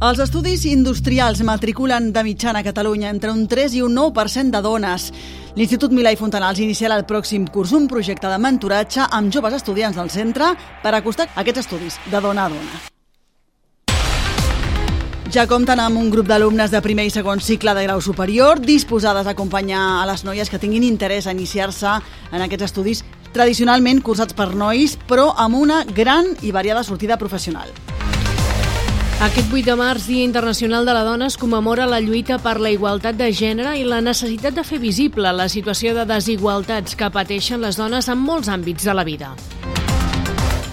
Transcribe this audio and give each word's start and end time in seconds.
Els 0.00 0.16
estudis 0.16 0.62
industrials 0.64 1.42
matriculen 1.44 2.06
de 2.14 2.22
mitjana 2.24 2.62
a 2.62 2.64
Catalunya 2.64 3.10
entre 3.12 3.34
un 3.36 3.42
3 3.44 3.74
i 3.76 3.82
un 3.84 3.92
9% 3.92 4.48
de 4.54 4.62
dones. 4.64 5.10
L'Institut 5.60 5.92
Milà 5.92 6.14
i 6.14 6.16
Fontanals 6.16 6.62
iniciarà 6.64 6.96
el 6.96 7.04
pròxim 7.04 7.44
curs 7.44 7.74
un 7.76 7.84
projecte 7.84 8.30
de 8.32 8.38
mentoratge 8.40 9.04
amb 9.04 9.28
joves 9.28 9.58
estudiants 9.58 9.98
del 10.00 10.08
centre 10.08 10.54
per 10.80 10.94
acostar 10.96 11.26
aquests 11.36 11.66
estudis 11.66 12.00
de 12.06 12.16
dona 12.16 12.46
a 12.46 12.54
dona. 12.54 12.80
Ja 15.36 15.44
compten 15.44 15.84
amb 15.84 16.00
un 16.00 16.08
grup 16.08 16.32
d'alumnes 16.32 16.72
de 16.72 16.80
primer 16.80 17.04
i 17.04 17.12
segon 17.12 17.44
cicle 17.44 17.76
de 17.76 17.84
grau 17.84 18.00
superior 18.00 18.64
disposades 18.64 19.28
a 19.28 19.36
acompanyar 19.36 19.84
a 20.00 20.08
les 20.08 20.24
noies 20.24 20.48
que 20.48 20.58
tinguin 20.58 20.88
interès 20.88 21.28
a 21.28 21.36
iniciar-se 21.36 21.92
en 22.32 22.40
aquests 22.40 22.70
estudis 22.72 23.04
tradicionalment 23.36 24.00
cursats 24.00 24.32
per 24.32 24.54
nois, 24.56 24.96
però 24.96 25.34
amb 25.36 25.60
una 25.60 25.84
gran 25.84 26.32
i 26.40 26.56
variada 26.56 26.88
sortida 26.88 27.20
professional. 27.20 27.68
Aquest 29.20 29.50
8 29.52 29.66
de 29.66 29.74
març, 29.76 30.06
Dia 30.08 30.24
Internacional 30.24 30.86
de 30.88 30.94
la 30.96 31.02
Dona, 31.04 31.26
es 31.28 31.36
commemora 31.36 31.84
la 31.84 31.98
lluita 32.00 32.38
per 32.40 32.54
la 32.56 32.70
igualtat 32.72 33.18
de 33.18 33.26
gènere 33.36 33.74
i 33.76 33.82
la 33.84 33.98
necessitat 34.00 34.54
de 34.56 34.62
fer 34.64 34.78
visible 34.80 35.28
la 35.36 35.44
situació 35.52 35.92
de 35.92 36.06
desigualtats 36.08 36.96
que 36.96 37.10
pateixen 37.12 37.60
les 37.60 37.76
dones 37.76 38.08
en 38.08 38.16
molts 38.16 38.48
àmbits 38.48 38.88
de 38.88 38.94
la 38.96 39.04
vida. 39.04 39.34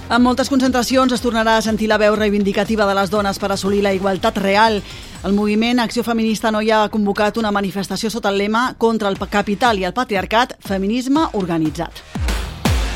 En 0.08 0.24
moltes 0.24 0.48
concentracions 0.48 1.12
es 1.12 1.26
tornarà 1.26 1.58
a 1.58 1.66
sentir 1.66 1.90
la 1.92 2.00
veu 2.00 2.16
reivindicativa 2.16 2.88
de 2.88 2.96
les 2.96 3.12
dones 3.12 3.36
per 3.36 3.52
assolir 3.52 3.82
la 3.84 3.92
igualtat 3.92 4.40
real. 4.40 4.80
El 5.28 5.36
moviment 5.36 5.84
Acció 5.84 6.06
Feminista 6.08 6.48
Noia 6.48 6.86
ha 6.86 6.94
convocat 6.94 7.36
una 7.36 7.52
manifestació 7.52 8.08
sota 8.08 8.32
el 8.32 8.40
lema 8.40 8.78
contra 8.78 9.12
el 9.12 9.20
capital 9.28 9.76
i 9.76 9.84
el 9.84 9.98
patriarcat, 9.98 10.56
feminisme 10.64 11.28
organitzat. 11.34 12.00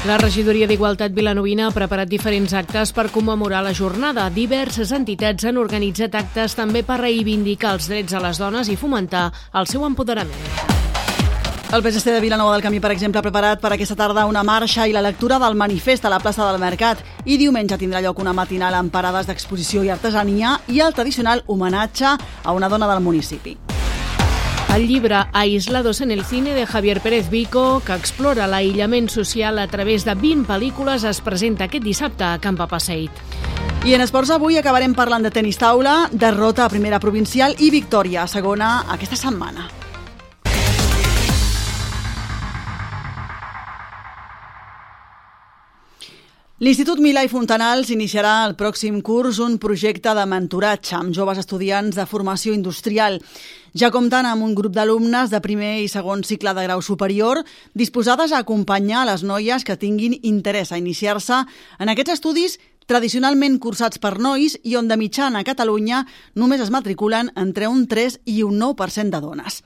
La 0.01 0.15
regidoria 0.17 0.65
d'Igualtat 0.65 1.13
Vilanovina 1.13 1.67
ha 1.67 1.73
preparat 1.75 2.09
diferents 2.09 2.55
actes 2.57 2.89
per 2.89 3.11
commemorar 3.13 3.59
la 3.61 3.73
jornada. 3.77 4.23
Diverses 4.33 4.89
entitats 4.97 5.45
han 5.45 5.59
organitzat 5.61 6.15
actes 6.17 6.55
també 6.57 6.81
per 6.81 6.97
reivindicar 7.03 7.75
els 7.75 7.85
drets 7.91 8.15
a 8.17 8.21
les 8.23 8.39
dones 8.41 8.71
i 8.73 8.79
fomentar 8.81 9.27
el 9.53 9.69
seu 9.69 9.85
empoderament. 9.85 10.41
El 11.71 11.85
PSC 11.85 12.15
de 12.15 12.19
Vilanova 12.19 12.55
del 12.55 12.63
Camí, 12.65 12.79
per 12.81 12.91
exemple, 12.95 13.21
ha 13.21 13.27
preparat 13.27 13.61
per 13.61 13.75
aquesta 13.75 13.95
tarda 13.95 14.25
una 14.25 14.41
marxa 14.41 14.87
i 14.89 14.91
la 14.91 15.05
lectura 15.05 15.37
del 15.37 15.53
manifest 15.53 16.09
a 16.09 16.09
la 16.09 16.19
plaça 16.19 16.49
del 16.49 16.57
Mercat. 16.59 17.05
I 17.29 17.37
diumenge 17.37 17.77
tindrà 17.77 18.01
lloc 18.01 18.25
una 18.25 18.33
matinal 18.33 18.73
amb 18.73 18.89
parades 18.91 19.29
d'exposició 19.29 19.85
i 19.85 19.93
artesania 19.93 20.57
i 20.67 20.81
el 20.81 20.97
tradicional 20.97 21.45
homenatge 21.45 22.17
a 22.17 22.57
una 22.57 22.73
dona 22.73 22.89
del 22.89 23.05
municipi. 23.05 23.55
El 24.73 24.87
llibre 24.87 25.25
Aislados 25.33 25.99
en 25.99 26.11
el 26.11 26.23
cine 26.23 26.53
de 26.53 26.65
Javier 26.65 27.01
Pérez 27.01 27.29
Vico, 27.29 27.81
que 27.85 27.91
explora 27.91 28.47
l'aïllament 28.47 29.09
social 29.11 29.59
a 29.59 29.65
través 29.67 30.05
de 30.07 30.15
20 30.15 30.47
pel·lícules, 30.47 31.03
es 31.03 31.19
presenta 31.19 31.67
aquest 31.67 31.83
dissabte 31.83 32.23
a 32.23 32.37
Camp 32.39 32.61
Passeit. 32.71 33.11
I 33.83 33.97
en 33.97 34.05
esports 34.07 34.31
avui 34.31 34.55
acabarem 34.55 34.95
parlant 34.95 35.27
de 35.27 35.33
tenis 35.35 35.59
taula, 35.59 36.07
derrota 36.13 36.63
a 36.63 36.71
primera 36.71 37.03
provincial 37.03 37.51
i 37.59 37.67
victòria 37.69 38.23
a 38.23 38.31
segona 38.31 38.71
aquesta 38.95 39.19
setmana. 39.19 39.67
L'Institut 46.61 46.99
Milà 47.01 47.23
i 47.25 47.29
Fontanals 47.31 47.89
iniciarà 47.89 48.43
el 48.45 48.51
pròxim 48.53 48.99
curs 49.01 49.39
un 49.41 49.55
projecte 49.57 50.11
de 50.13 50.25
mentoratge 50.29 50.93
amb 50.93 51.09
joves 51.17 51.39
estudiants 51.41 51.97
de 51.97 52.05
formació 52.05 52.53
industrial. 52.53 53.17
Ja 53.71 53.87
compten 53.87 54.25
amb 54.27 54.43
un 54.43 54.51
grup 54.51 54.73
d'alumnes 54.75 55.29
de 55.31 55.39
primer 55.39 55.77
i 55.79 55.87
segon 55.87 56.25
cicle 56.27 56.51
de 56.51 56.65
grau 56.65 56.81
superior 56.83 57.39
disposades 57.71 58.33
a 58.33 58.41
acompanyar 58.43 59.05
les 59.07 59.23
noies 59.23 59.63
que 59.63 59.77
tinguin 59.79 60.17
interès 60.27 60.73
a 60.73 60.79
iniciar-se 60.81 61.37
en 61.79 61.91
aquests 61.93 62.17
estudis 62.17 62.57
tradicionalment 62.91 63.55
cursats 63.63 64.01
per 64.03 64.17
nois 64.19 64.57
i 64.67 64.75
on 64.75 64.91
de 64.91 64.99
mitjana 64.99 65.39
a 65.39 65.47
Catalunya 65.47 66.03
només 66.35 66.59
es 66.59 66.71
matriculen 66.73 67.31
entre 67.39 67.71
un 67.71 67.87
3 67.87 68.19
i 68.25 68.41
un 68.43 68.59
9% 68.59 69.07
de 69.07 69.23
dones. 69.23 69.63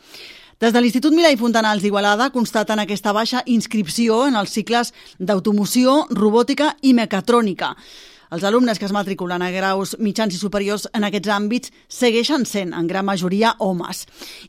Des 0.62 0.72
de 0.72 0.80
l'Institut 0.80 1.12
Milà 1.17 1.34
i 1.34 1.42
Fontanals 1.42 1.81
d'Igualada 1.81 2.30
constaten 2.30 2.80
aquesta 2.80 3.12
baixa 3.12 3.41
inscripció 3.50 4.28
en 4.29 4.38
els 4.38 4.53
cicles 4.53 4.94
d'automoció, 5.18 6.03
robòtica 6.13 6.75
i 6.81 6.94
mecatrònica. 6.94 7.74
Els 8.35 8.44
alumnes 8.44 8.75
que 8.75 8.84
es 8.84 8.91
matriculen 8.91 9.40
a 9.46 9.47
graus 9.47 9.94
mitjans 9.96 10.34
i 10.35 10.38
superiors 10.41 10.90
en 10.97 11.06
aquests 11.07 11.29
àmbits 11.31 11.72
segueixen 11.88 12.44
sent, 12.44 12.73
en 12.75 12.88
gran 12.90 13.06
majoria, 13.07 13.53
homes. 13.63 14.01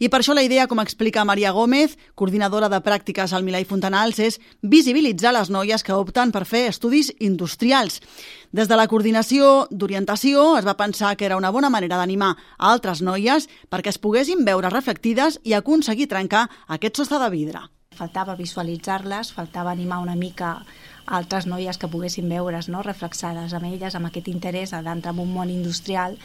I 0.02 0.08
per 0.10 0.18
això 0.24 0.34
la 0.34 0.42
idea, 0.42 0.64
com 0.66 0.82
explica 0.82 1.22
Maria 1.28 1.52
Gómez, 1.54 1.94
coordinadora 2.18 2.66
de 2.72 2.80
pràctiques 2.82 3.30
al 3.30 3.46
Milà 3.46 3.60
i 3.62 3.68
Fontanals, 3.68 4.18
és 4.18 4.40
visibilitzar 4.58 5.30
les 5.36 5.52
noies 5.54 5.86
que 5.86 5.94
opten 5.94 6.34
per 6.34 6.42
fer 6.50 6.64
estudis 6.72 7.12
industrials. 7.20 8.00
Des 8.50 8.66
de 8.66 8.80
la 8.80 8.88
coordinació 8.90 9.68
d'orientació 9.70 10.56
es 10.58 10.66
va 10.66 10.74
pensar 10.74 11.14
que 11.14 11.30
era 11.30 11.38
una 11.38 11.54
bona 11.54 11.70
manera 11.70 12.00
d'animar 12.02 12.32
altres 12.58 13.04
noies 13.06 13.46
perquè 13.70 13.94
es 13.94 14.02
poguessin 14.02 14.42
veure 14.42 14.74
reflectides 14.74 15.38
i 15.44 15.54
aconseguir 15.54 16.10
trencar 16.10 16.48
aquest 16.66 16.98
sostre 16.98 17.22
de 17.22 17.30
vidre. 17.30 17.62
Faltava 17.94 18.34
visualitzar-les, 18.34 19.30
faltava 19.32 19.70
animar 19.70 20.02
una 20.02 20.18
mica 20.18 20.56
altres 21.06 21.46
noies 21.46 21.78
que 21.78 21.88
poguessin 21.88 22.28
veure's 22.28 22.68
no, 22.68 22.82
reflexades 22.82 23.54
amb 23.54 23.68
elles, 23.70 23.94
amb 23.94 24.10
aquest 24.10 24.28
interès 24.28 24.74
d'entrar 24.74 25.14
en 25.14 25.22
un 25.22 25.32
món 25.32 25.50
industrial, 25.50 26.16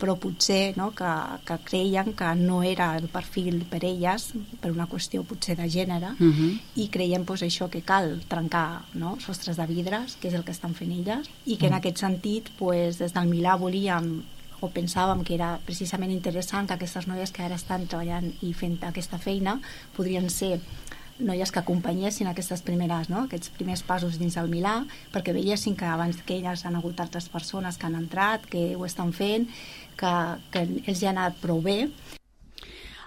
però 0.00 0.16
potser 0.16 0.72
no, 0.78 0.90
que, 0.96 1.10
que 1.44 1.58
creien 1.68 2.14
que 2.16 2.32
no 2.40 2.62
era 2.64 2.94
el 2.96 3.10
perfil 3.12 3.60
per 3.68 3.82
elles, 3.84 4.30
per 4.62 4.72
una 4.72 4.88
qüestió 4.88 5.22
potser 5.28 5.58
de 5.58 5.68
gènere, 5.68 6.14
uh 6.16 6.32
-huh. 6.32 6.58
i 6.76 6.88
creiem 6.88 7.24
pues, 7.24 7.42
això 7.42 7.68
que 7.68 7.82
cal 7.82 8.22
trencar 8.28 8.84
no, 8.94 9.18
sostres 9.20 9.56
de 9.56 9.66
vidres, 9.66 10.16
que 10.16 10.28
és 10.28 10.34
el 10.34 10.44
que 10.44 10.52
estan 10.52 10.74
fent 10.74 10.92
elles, 10.92 11.28
i 11.44 11.56
que 11.56 11.66
uh 11.66 11.70
-huh. 11.70 11.72
en 11.72 11.74
aquest 11.74 11.98
sentit, 11.98 12.50
pues, 12.58 12.98
des 12.98 13.12
del 13.12 13.28
Milà 13.28 13.58
volíem 13.58 14.22
o 14.60 14.68
pensàvem 14.68 15.24
que 15.24 15.34
era 15.34 15.58
precisament 15.64 16.12
interessant 16.12 16.68
que 16.68 16.74
aquestes 16.74 17.06
noies 17.06 17.32
que 17.32 17.42
ara 17.42 17.54
estan 17.54 17.86
treballant 17.86 18.32
i 18.42 18.52
fent 18.52 18.78
aquesta 18.84 19.18
feina 19.18 19.60
podrien 19.96 20.28
ser 20.30 20.60
noies 21.20 21.52
que 21.52 21.60
acompanyessin 21.62 22.30
aquestes 22.30 22.62
primeres, 22.66 23.10
no? 23.12 23.24
aquests 23.26 23.52
primers 23.56 23.82
passos 23.86 24.18
dins 24.20 24.38
del 24.38 24.50
Milà, 24.52 24.80
perquè 25.14 25.34
veiessin 25.36 25.76
que 25.76 25.88
abans 25.88 26.22
que 26.26 26.38
elles 26.40 26.64
han 26.66 26.78
hagut 26.78 27.00
altres 27.00 27.28
persones 27.32 27.78
que 27.78 27.86
han 27.88 27.98
entrat, 27.98 28.46
que 28.50 28.70
ho 28.76 28.86
estan 28.88 29.12
fent, 29.16 29.48
que, 30.00 30.14
que 30.50 30.64
ells 30.86 31.02
ja 31.02 31.12
han 31.12 31.20
anat 31.20 31.38
prou 31.42 31.60
bé 31.64 31.80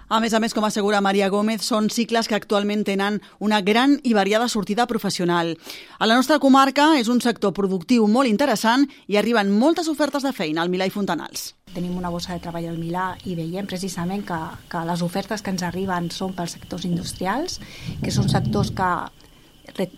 a 0.08 0.20
més 0.20 0.34
a 0.34 0.40
més, 0.40 0.52
com 0.54 0.64
assegura 0.66 1.00
Maria 1.04 1.30
Gómez, 1.32 1.64
són 1.64 1.88
cicles 1.90 2.28
que 2.28 2.36
actualment 2.36 2.84
tenen 2.84 3.20
una 3.40 3.60
gran 3.64 3.96
i 4.04 4.12
variada 4.14 4.48
sortida 4.48 4.86
professional. 4.86 5.54
A 5.98 6.06
la 6.06 6.18
nostra 6.18 6.38
comarca 6.38 6.92
és 7.00 7.08
un 7.08 7.22
sector 7.24 7.54
productiu 7.56 8.06
molt 8.06 8.28
interessant 8.28 8.86
i 9.08 9.16
arriben 9.16 9.52
moltes 9.52 9.88
ofertes 9.88 10.26
de 10.26 10.32
feina 10.36 10.62
al 10.62 10.72
Milà 10.72 10.86
i 10.86 10.94
Fontanals. 10.94 11.54
Tenim 11.74 11.96
una 11.98 12.12
bossa 12.12 12.36
de 12.36 12.42
treball 12.44 12.68
al 12.70 12.78
Milà 12.78 13.14
i 13.24 13.34
veiem 13.34 13.66
precisament 13.66 14.22
que, 14.28 14.38
que 14.70 14.84
les 14.86 15.02
ofertes 15.02 15.42
que 15.42 15.54
ens 15.54 15.64
arriben 15.66 16.10
són 16.14 16.36
pels 16.36 16.54
sectors 16.58 16.84
industrials, 16.86 17.58
que 18.02 18.12
són 18.14 18.28
sectors 18.30 18.70
que 18.76 18.90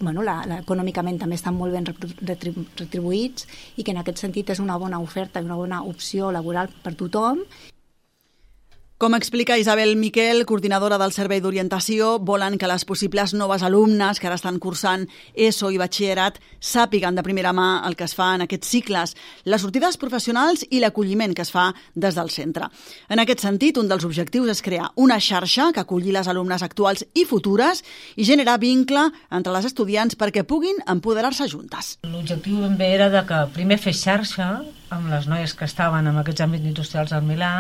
bueno, 0.01 0.23
la, 0.23 0.45
la, 0.47 0.61
econòmicament 0.63 1.19
també 1.19 1.37
estan 1.37 1.57
molt 1.59 1.75
ben 1.75 1.87
retribuïts 1.87 3.49
i 3.77 3.83
que 3.83 3.93
en 3.93 3.99
aquest 4.01 4.23
sentit 4.23 4.55
és 4.55 4.63
una 4.63 4.79
bona 4.79 5.01
oferta 5.03 5.43
i 5.43 5.49
una 5.49 5.59
bona 5.59 5.83
opció 5.83 6.31
laboral 6.33 6.71
per 6.85 6.95
tothom 6.95 7.43
com 8.99 9.15
explica 9.15 9.59
Isabel 9.59 9.95
Miquel, 9.97 10.47
coordinadora 10.49 10.97
del 10.97 11.13
Servei 11.13 11.43
d'Orientació, 11.45 12.15
volen 12.17 12.55
que 12.57 12.69
les 12.71 12.87
possibles 12.89 13.35
noves 13.37 13.61
alumnes 13.67 14.17
que 14.17 14.31
ara 14.31 14.39
estan 14.41 14.57
cursant 14.57 15.05
ESO 15.35 15.69
i 15.75 15.77
batxillerat 15.77 16.39
sàpiguen 16.65 17.19
de 17.19 17.25
primera 17.27 17.53
mà 17.53 17.83
el 17.85 17.97
que 17.97 18.07
es 18.09 18.15
fa 18.17 18.31
en 18.39 18.47
aquests 18.47 18.71
cicles, 18.73 19.13
les 19.45 19.61
sortides 19.61 20.01
professionals 20.01 20.65
i 20.71 20.81
l'acolliment 20.81 21.37
que 21.37 21.45
es 21.45 21.53
fa 21.53 21.67
des 21.93 22.17
del 22.17 22.33
centre. 22.33 22.71
En 23.13 23.21
aquest 23.21 23.45
sentit, 23.45 23.77
un 23.77 23.93
dels 23.93 24.09
objectius 24.09 24.55
és 24.55 24.65
crear 24.65 24.89
una 24.97 25.21
xarxa 25.21 25.69
que 25.77 25.85
acolli 25.85 26.17
les 26.17 26.33
alumnes 26.33 26.65
actuals 26.65 27.05
i 27.13 27.27
futures 27.29 27.85
i 28.17 28.25
generar 28.25 28.57
vincle 28.65 29.11
entre 29.29 29.53
les 29.53 29.69
estudiants 29.69 30.17
perquè 30.17 30.49
puguin 30.49 30.81
empoderar-se 30.89 31.51
juntes. 31.53 31.99
L'objectiu 32.09 32.65
ben 32.65 32.81
bé 32.81 32.95
era 32.97 33.13
de 33.13 33.27
que 33.29 33.45
primer 33.53 33.77
fer 33.77 33.93
xarxa 33.93 34.51
amb 34.89 35.13
les 35.13 35.29
noies 35.29 35.53
que 35.53 35.69
estaven 35.69 36.09
en 36.09 36.25
aquests 36.25 36.49
àmbits 36.49 36.65
industrials 36.65 37.13
al 37.13 37.29
Milà 37.29 37.57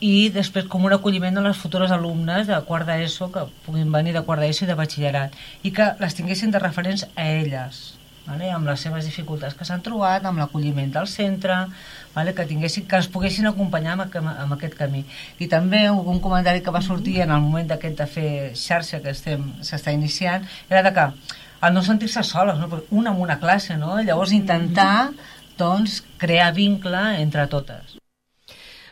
i 0.00 0.28
després 0.30 0.68
com 0.70 0.84
un 0.86 0.94
acolliment 0.94 1.34
de 1.34 1.42
les 1.42 1.58
futures 1.58 1.90
alumnes 1.90 2.46
de 2.46 2.58
quart 2.66 2.86
d'ESO 2.86 3.32
que 3.34 3.46
puguin 3.66 3.90
venir 3.92 4.14
de 4.14 4.22
quart 4.22 4.42
d'ESO 4.44 4.64
i 4.64 4.68
de 4.70 4.76
batxillerat 4.78 5.38
i 5.66 5.72
que 5.74 5.92
les 5.98 6.14
tinguessin 6.14 6.54
de 6.54 6.62
referents 6.62 7.06
a 7.16 7.26
elles 7.26 7.98
vale? 8.28 8.50
amb 8.52 8.68
les 8.68 8.80
seves 8.80 9.08
dificultats 9.08 9.56
que 9.58 9.66
s'han 9.66 9.82
trobat, 9.82 10.24
amb 10.28 10.38
l'acolliment 10.38 10.92
del 10.94 11.08
centre, 11.10 11.56
vale? 12.14 12.34
que, 12.34 12.46
tinguessin, 12.46 12.86
que 12.86 13.00
els 13.00 13.10
poguessin 13.12 13.48
acompanyar 13.50 13.96
amb, 13.96 14.18
amb 14.18 14.56
aquest 14.58 14.76
camí. 14.78 15.04
I 15.40 15.48
també 15.50 15.86
un 15.90 16.22
comentari 16.24 16.62
que 16.62 16.74
va 16.74 16.84
sortir 16.84 17.20
en 17.24 17.34
el 17.34 17.42
moment 17.44 17.70
d'aquest 17.72 18.02
de 18.02 18.06
fer 18.06 18.32
xarxa 18.54 19.02
que 19.04 19.14
s'està 19.16 19.94
iniciant, 19.94 20.46
era 20.68 20.84
de 20.86 20.94
que 20.94 21.08
al 21.60 21.74
no 21.74 21.82
sentir-se 21.82 22.22
soles, 22.22 22.58
no? 22.58 22.82
una 22.90 23.10
amb 23.10 23.24
una 23.24 23.40
classe, 23.40 23.76
no? 23.80 23.96
llavors 24.02 24.36
intentar 24.36 25.10
doncs, 25.58 26.04
crear 26.18 26.52
vincle 26.54 27.00
entre 27.18 27.48
totes. 27.50 27.97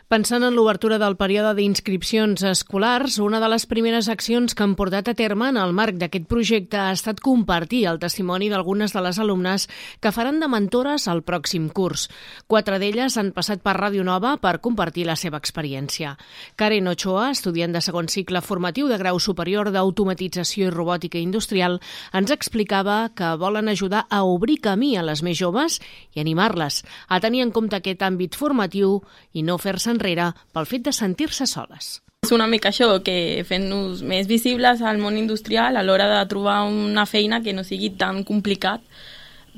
Pensant 0.07 0.45
en 0.47 0.55
l'obertura 0.55 0.95
del 1.01 1.17
període 1.19 1.49
d'inscripcions 1.57 2.39
escolars, 2.47 3.17
una 3.19 3.41
de 3.43 3.47
les 3.51 3.65
primeres 3.67 4.07
accions 4.07 4.53
que 4.55 4.63
han 4.63 4.77
portat 4.79 5.09
a 5.11 5.13
terme 5.19 5.49
en 5.51 5.57
el 5.59 5.73
marc 5.75 5.97
d'aquest 5.99 6.29
projecte 6.31 6.77
ha 6.79 6.93
estat 6.95 7.19
compartir 7.19 7.81
el 7.91 7.99
testimoni 7.99 8.47
d'algunes 8.47 8.95
de 8.95 9.03
les 9.03 9.19
alumnes 9.19 9.65
que 9.99 10.13
faran 10.15 10.39
de 10.39 10.47
mentores 10.47 11.09
al 11.11 11.25
pròxim 11.27 11.65
curs. 11.67 12.05
Quatre 12.47 12.79
d'elles 12.79 13.17
han 13.19 13.33
passat 13.35 13.59
per 13.59 13.73
Ràdio 13.75 14.05
Nova 14.07 14.37
per 14.39 14.61
compartir 14.63 15.03
la 15.09 15.17
seva 15.19 15.41
experiència. 15.43 16.13
Karen 16.55 16.87
Ochoa, 16.87 17.27
estudiant 17.35 17.75
de 17.75 17.83
segon 17.83 18.07
cicle 18.07 18.39
formatiu 18.39 18.87
de 18.87 19.01
grau 19.03 19.19
superior 19.19 19.73
d'automatització 19.75 20.69
i 20.69 20.71
robòtica 20.71 21.19
industrial, 21.19 21.81
ens 22.13 22.31
explicava 22.31 23.09
que 23.11 23.35
volen 23.35 23.67
ajudar 23.67 24.05
a 24.07 24.23
obrir 24.23 24.61
camí 24.71 24.95
a 24.95 25.03
les 25.03 25.19
més 25.19 25.35
joves 25.35 25.81
i 26.15 26.23
animar-les 26.23 26.79
a 27.09 27.19
tenir 27.19 27.43
en 27.43 27.51
compte 27.51 27.75
aquest 27.75 28.07
àmbit 28.07 28.39
formatiu 28.39 29.01
i 29.35 29.43
no 29.43 29.59
fer-se 29.59 29.96
enrere 29.97 30.31
pel 30.53 30.69
fet 30.69 30.85
de 30.87 30.93
sentir-se 30.93 31.49
soles. 31.49 31.97
És 32.25 32.31
una 32.33 32.47
mica 32.47 32.71
això, 32.71 32.89
que 33.05 33.43
fent-nos 33.47 34.01
més 34.01 34.25
visibles 34.27 34.81
al 34.81 34.97
món 34.97 35.19
industrial 35.19 35.77
a 35.77 35.83
l'hora 35.85 36.07
de 36.09 36.23
trobar 36.29 36.63
una 36.65 37.05
feina 37.05 37.43
que 37.43 37.53
no 37.53 37.63
sigui 37.63 37.91
tan 37.99 38.23
complicat 38.27 38.81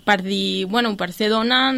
per 0.06 0.22
dir, 0.24 0.66
bueno, 0.66 0.96
per 0.98 1.12
ser 1.14 1.30
dona, 1.30 1.70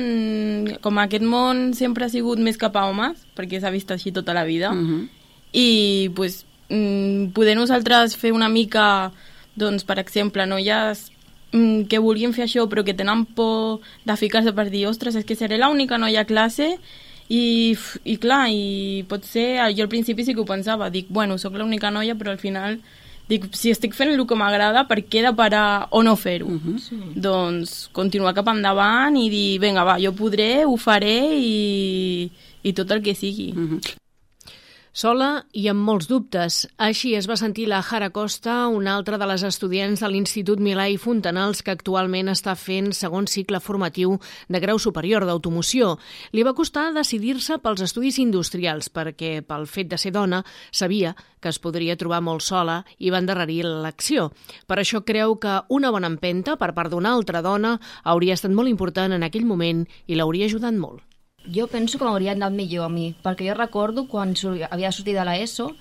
com 0.81 0.99
aquest 1.01 1.25
món 1.25 1.71
sempre 1.77 2.05
ha 2.05 2.11
sigut 2.11 2.39
més 2.39 2.59
cap 2.59 2.77
a 2.77 2.85
homes, 2.89 3.25
perquè 3.37 3.61
s'ha 3.61 3.71
vist 3.73 3.91
així 3.91 4.13
tota 4.15 4.33
la 4.33 4.45
vida, 4.45 4.71
uh 4.71 4.75
mhm. 4.75 4.99
-huh. 5.01 5.09
i 5.53 6.09
pues, 6.15 6.45
mm, 6.69 7.31
poder 7.33 7.55
nosaltres 7.55 8.15
fer 8.15 8.31
una 8.31 8.49
mica, 8.49 9.11
doncs, 9.55 9.83
per 9.83 9.99
exemple, 9.99 10.45
noies 10.45 11.11
mm, 11.51 11.83
que 11.89 11.99
vulguin 11.99 12.33
fer 12.33 12.45
això 12.45 12.67
però 12.69 12.83
que 12.83 12.93
tenen 12.93 13.25
por 13.25 13.81
de 14.05 14.15
ficar-se 14.15 14.53
per 14.53 14.69
dir, 14.69 14.87
ostres, 14.87 15.15
és 15.15 15.25
que 15.25 15.35
seré 15.35 15.57
l'única 15.57 15.97
noia 15.97 16.21
a 16.21 16.25
classe 16.25 16.79
i, 17.31 17.77
i 18.03 18.17
clar, 18.19 18.49
i 18.51 19.05
pot 19.07 19.23
ser, 19.23 19.61
jo 19.71 19.85
al 19.85 19.91
principi 19.91 20.25
sí 20.27 20.35
que 20.35 20.43
ho 20.43 20.47
pensava, 20.49 20.89
dic, 20.91 21.07
bueno, 21.09 21.37
sóc 21.39 21.55
l'única 21.55 21.91
noia, 21.93 22.17
però 22.19 22.33
al 22.33 22.41
final 22.41 22.79
dic, 23.31 23.47
si 23.55 23.71
estic 23.71 23.95
fent 23.95 24.11
el 24.11 24.25
que 24.27 24.35
m'agrada, 24.35 24.83
per 24.89 24.99
què 25.07 25.23
de 25.23 25.31
parar 25.37 25.87
o 25.95 26.03
no 26.03 26.17
fer-ho? 26.19 26.49
Uh 26.51 26.59
-huh. 26.59 26.77
sí. 26.79 26.99
Doncs 27.15 27.89
continuar 27.93 28.35
cap 28.35 28.47
endavant 28.51 29.15
i 29.15 29.29
dir, 29.29 29.59
vinga, 29.59 29.83
va, 29.83 29.99
jo 29.99 30.11
podré, 30.11 30.65
ho 30.65 30.75
faré 30.77 31.17
i, 31.39 32.29
i 32.63 32.73
tot 32.73 32.91
el 32.91 33.01
que 33.01 33.15
sigui. 33.15 33.53
Uh 33.55 33.69
-huh. 33.69 34.00
Sola 34.91 35.45
i 35.55 35.69
amb 35.71 35.85
molts 35.87 36.09
dubtes. 36.09 36.65
Així 36.75 37.13
es 37.15 37.23
va 37.29 37.37
sentir 37.39 37.63
la 37.71 37.77
Jara 37.79 38.09
Costa, 38.11 38.67
una 38.67 38.97
altra 38.97 39.15
de 39.15 39.27
les 39.29 39.45
estudiants 39.47 40.01
de 40.03 40.07
l'Institut 40.11 40.59
Milà 40.59 40.89
i 40.91 40.97
Fontanals 40.99 41.61
que 41.63 41.71
actualment 41.71 42.27
està 42.27 42.57
fent 42.59 42.89
segon 42.91 43.23
cicle 43.31 43.61
formatiu 43.63 44.17
de 44.51 44.59
grau 44.59 44.81
superior 44.83 45.23
d'automoció. 45.23 45.93
Li 46.35 46.43
va 46.43 46.51
costar 46.57 46.89
decidir-se 46.91 47.61
pels 47.63 47.85
estudis 47.85 48.17
industrials 48.19 48.91
perquè, 48.91 49.39
pel 49.47 49.63
fet 49.63 49.87
de 49.93 49.99
ser 50.01 50.11
dona, 50.11 50.41
sabia 50.75 51.13
que 51.39 51.53
es 51.55 51.59
podria 51.63 51.95
trobar 51.95 52.19
molt 52.19 52.43
sola 52.43 52.81
i 52.99 53.13
va 53.15 53.21
endarrerir 53.23 53.61
l'acció. 53.63 54.27
Per 54.67 54.75
això 54.81 55.05
creu 55.07 55.37
que 55.39 55.61
una 55.69 55.93
bona 55.95 56.11
empenta 56.11 56.57
per 56.59 56.73
part 56.75 56.91
d'una 56.91 57.15
altra 57.15 57.39
dona 57.39 57.77
hauria 58.03 58.35
estat 58.35 58.51
molt 58.51 58.67
important 58.67 59.15
en 59.15 59.23
aquell 59.23 59.47
moment 59.47 59.85
i 60.11 60.19
l'hauria 60.19 60.51
ajudat 60.51 60.75
molt. 60.75 60.99
Jo 61.49 61.65
penso 61.67 61.97
que 61.97 62.05
m'hauria 62.05 62.35
anat 62.35 62.53
millor 62.53 62.85
a 62.85 62.91
mi, 62.93 63.13
perquè 63.23 63.47
jo 63.47 63.55
recordo 63.57 64.05
quan 64.07 64.35
havia 64.69 64.91
sortit 64.91 65.17
de 65.17 65.25
l'ESO, 65.25 65.71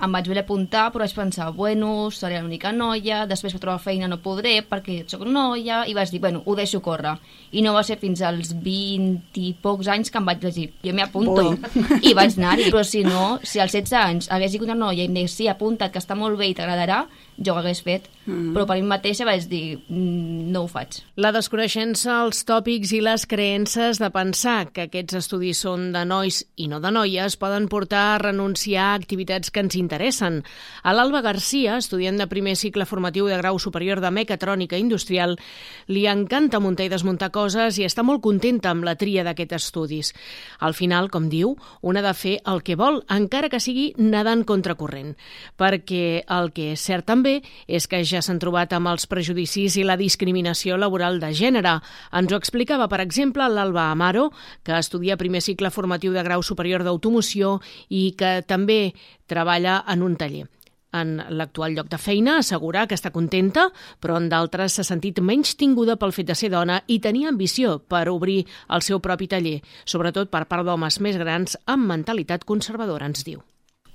em 0.00 0.14
vaig 0.14 0.28
voler 0.30 0.44
apuntar, 0.44 0.86
però 0.92 1.04
vaig 1.04 1.12
pensar, 1.12 1.50
bueno, 1.52 2.08
seré 2.14 2.38
l'única 2.40 2.72
noia, 2.72 3.26
després 3.28 3.52
per 3.52 3.60
trobar 3.60 3.82
feina 3.84 4.08
no 4.08 4.16
podré 4.24 4.54
perquè 4.64 5.02
sóc 5.10 5.26
noia, 5.28 5.82
i 5.84 5.94
vaig 5.96 6.12
dir, 6.12 6.22
bueno, 6.24 6.40
ho 6.46 6.56
deixo 6.56 6.80
córrer. 6.80 7.18
I 7.52 7.60
no 7.66 7.74
va 7.76 7.82
ser 7.84 7.98
fins 8.00 8.22
als 8.24 8.54
20 8.64 9.36
i 9.42 9.52
pocs 9.60 9.90
anys 9.92 10.10
que 10.10 10.20
em 10.20 10.30
vaig 10.30 10.46
dir, 10.46 10.70
jo 10.84 10.94
m'hi 10.96 11.04
apunto, 11.04 11.50
i 12.08 12.14
vaig 12.16 12.38
anar-hi. 12.38 12.70
Però 12.70 12.84
si 12.86 13.04
no, 13.04 13.38
si 13.44 13.60
als 13.60 13.76
16 13.76 13.98
anys 14.00 14.30
hagués 14.32 14.56
sigut 14.56 14.70
una 14.70 14.78
noia 14.86 15.04
i 15.04 15.10
em 15.10 15.20
digués, 15.20 15.36
sí, 15.36 15.50
apunta't, 15.52 15.92
que 15.92 16.00
està 16.00 16.16
molt 16.16 16.40
bé 16.40 16.48
i 16.48 16.56
t'agradarà, 16.56 17.04
jo 17.40 17.54
ho 17.54 17.58
hagués 17.58 17.82
fet, 17.82 18.08
mm 18.26 18.32
-hmm. 18.32 18.52
però 18.54 18.66
per 18.66 18.76
mi 18.76 18.86
mateixa 18.86 19.24
vaig 19.24 19.48
dir 19.48 19.78
mm, 19.88 20.52
no 20.52 20.62
ho 20.62 20.68
faig. 20.68 21.00
La 21.16 21.32
desconeixença, 21.32 22.24
els 22.24 22.44
tòpics 22.44 22.92
i 22.92 23.00
les 23.00 23.26
creences 23.26 23.98
de 23.98 24.10
pensar 24.10 24.72
que 24.72 24.82
aquests 24.82 25.14
estudis 25.14 25.58
són 25.58 25.92
de 25.92 26.04
nois 26.04 26.44
i 26.56 26.68
no 26.68 26.80
de 26.80 26.90
noies 26.90 27.36
poden 27.36 27.68
portar 27.68 28.14
a 28.14 28.18
renunciar 28.18 28.84
a 28.84 28.94
activitats 28.94 29.50
que 29.50 29.60
ens 29.60 29.76
interessen. 29.76 30.44
A 30.82 30.92
l'Alba 30.92 31.22
Garcia, 31.22 31.76
estudiant 31.76 32.18
de 32.18 32.26
primer 32.26 32.56
cicle 32.56 32.84
formatiu 32.84 33.26
de 33.26 33.36
grau 33.36 33.58
superior 33.58 34.00
de 34.00 34.10
mecatrònica 34.10 34.76
industrial, 34.76 35.38
li 35.86 36.06
encanta 36.06 36.60
muntar 36.60 36.84
i 36.84 36.88
desmuntar 36.88 37.30
coses 37.30 37.78
i 37.78 37.84
està 37.84 38.02
molt 38.02 38.20
contenta 38.20 38.70
amb 38.70 38.84
la 38.84 38.96
tria 38.96 39.24
d'aquests 39.24 39.54
estudis. 39.54 40.12
Al 40.58 40.74
final, 40.74 41.10
com 41.10 41.28
diu, 41.28 41.56
una 41.80 42.00
ha 42.00 42.02
de 42.02 42.14
fer 42.14 42.40
el 42.46 42.62
que 42.62 42.76
vol, 42.76 43.02
encara 43.08 43.48
que 43.48 43.60
sigui 43.60 43.94
nedant 43.96 44.44
contracorrent, 44.44 45.16
perquè 45.56 46.24
el 46.28 46.52
que 46.52 46.72
és 46.72 46.80
cert 46.80 47.10
també 47.30 47.42
és 47.68 47.86
que 47.86 48.02
ja 48.04 48.20
s'han 48.22 48.40
trobat 48.42 48.72
amb 48.74 48.90
els 48.90 49.06
prejudicis 49.06 49.76
i 49.78 49.84
la 49.84 49.96
discriminació 49.96 50.76
laboral 50.76 51.20
de 51.20 51.32
gènere. 51.32 51.80
Ens 52.12 52.32
ho 52.32 52.38
explicava, 52.38 52.88
per 52.88 53.00
exemple, 53.00 53.46
l'Alba 53.48 53.90
Amaro, 53.90 54.30
que 54.64 54.78
estudia 54.78 55.16
primer 55.16 55.40
cicle 55.40 55.70
formatiu 55.70 56.12
de 56.12 56.22
grau 56.22 56.42
superior 56.42 56.82
d'automoció 56.82 57.60
i 57.88 58.14
que 58.16 58.42
també 58.46 58.94
treballa 59.26 59.84
en 59.86 60.02
un 60.02 60.16
taller. 60.16 60.48
En 60.92 61.20
l'actual 61.30 61.76
lloc 61.76 61.86
de 61.86 62.00
feina 62.02 62.40
assegura 62.40 62.88
que 62.90 62.96
està 62.98 63.12
contenta, 63.14 63.68
però 64.02 64.16
en 64.18 64.26
d'altres 64.28 64.74
s'ha 64.74 64.84
sentit 64.84 65.20
menys 65.22 65.54
tinguda 65.54 65.94
pel 65.96 66.10
fet 66.10 66.26
de 66.26 66.34
ser 66.34 66.50
dona 66.50 66.80
i 66.88 66.98
tenia 66.98 67.30
ambició 67.30 67.78
per 67.78 68.08
obrir 68.10 68.42
el 68.68 68.82
seu 68.82 68.98
propi 68.98 69.30
taller, 69.30 69.60
sobretot 69.84 70.34
per 70.34 70.48
part 70.50 70.66
d'homes 70.66 70.98
més 70.98 71.20
grans 71.20 71.54
amb 71.66 71.86
mentalitat 71.86 72.42
conservadora, 72.44 73.06
ens 73.06 73.22
diu 73.22 73.44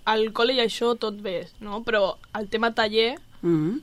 al 0.05 0.29
col·le 0.37 0.55
i 0.55 0.61
això 0.63 0.93
tot 1.01 1.17
bé, 1.21 1.47
no? 1.65 1.81
Però 1.85 2.15
el 2.37 2.47
tema 2.53 2.71
taller, 2.77 3.15
mm 3.45 3.81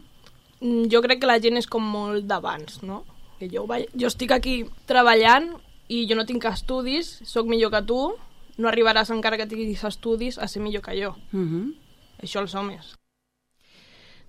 -hmm. 0.61 0.91
jo 0.93 1.03
crec 1.03 1.20
que 1.20 1.26
la 1.26 1.41
gent 1.41 1.56
és 1.56 1.67
com 1.67 1.82
molt 1.82 2.26
d'abans, 2.26 2.82
no? 2.82 3.05
Que 3.38 3.49
jo, 3.49 3.67
vaig, 3.67 3.88
jo 3.94 4.06
estic 4.06 4.31
aquí 4.32 4.64
treballant 4.87 5.55
i 5.88 6.06
jo 6.09 6.17
no 6.17 6.26
tinc 6.26 6.44
estudis, 6.44 7.20
sóc 7.25 7.47
millor 7.47 7.70
que 7.70 7.82
tu, 7.82 8.14
no 8.59 8.69
arribaràs 8.69 9.11
encara 9.11 9.37
que 9.37 9.47
tinguis 9.47 9.85
estudis 9.85 10.38
a 10.38 10.49
ser 10.49 10.62
millor 10.62 10.82
que 10.82 11.03
jo. 11.03 11.17
Mm 11.32 11.49
-hmm. 11.49 11.75
Això 12.23 12.41
els 12.41 12.55
homes. 12.55 12.94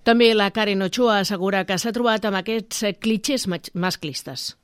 També 0.04 0.34
la 0.34 0.50
Karen 0.50 0.82
Ochoa 0.82 1.20
assegura 1.20 1.64
que 1.64 1.78
s'ha 1.78 1.92
trobat 1.92 2.24
amb 2.24 2.36
aquests 2.36 2.84
clitxers 3.00 3.46
masclistes. 3.72 4.56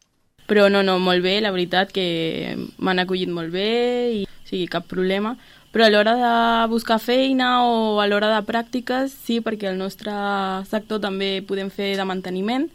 Però 0.47 0.69
no, 0.69 0.83
no, 0.83 0.99
molt 0.99 1.23
bé, 1.23 1.41
la 1.41 1.53
veritat 1.55 1.93
que 1.93 2.57
m'han 2.79 2.99
acollit 2.99 3.31
molt 3.31 3.53
bé 3.53 4.13
i 4.13 4.27
sí, 4.45 4.67
cap 4.67 4.87
problema 4.91 5.37
però 5.71 5.87
a 5.87 5.91
l'hora 5.91 6.15
de 6.19 6.69
buscar 6.71 6.99
feina 6.99 7.65
o 7.67 8.01
a 8.01 8.07
l'hora 8.11 8.33
de 8.35 8.41
pràctiques, 8.47 9.13
sí, 9.27 9.41
perquè 9.41 9.71
el 9.71 9.79
nostre 9.79 10.13
sector 10.71 10.99
també 11.03 11.39
podem 11.47 11.71
fer 11.71 11.95
de 11.97 12.07
manteniment. 12.07 12.67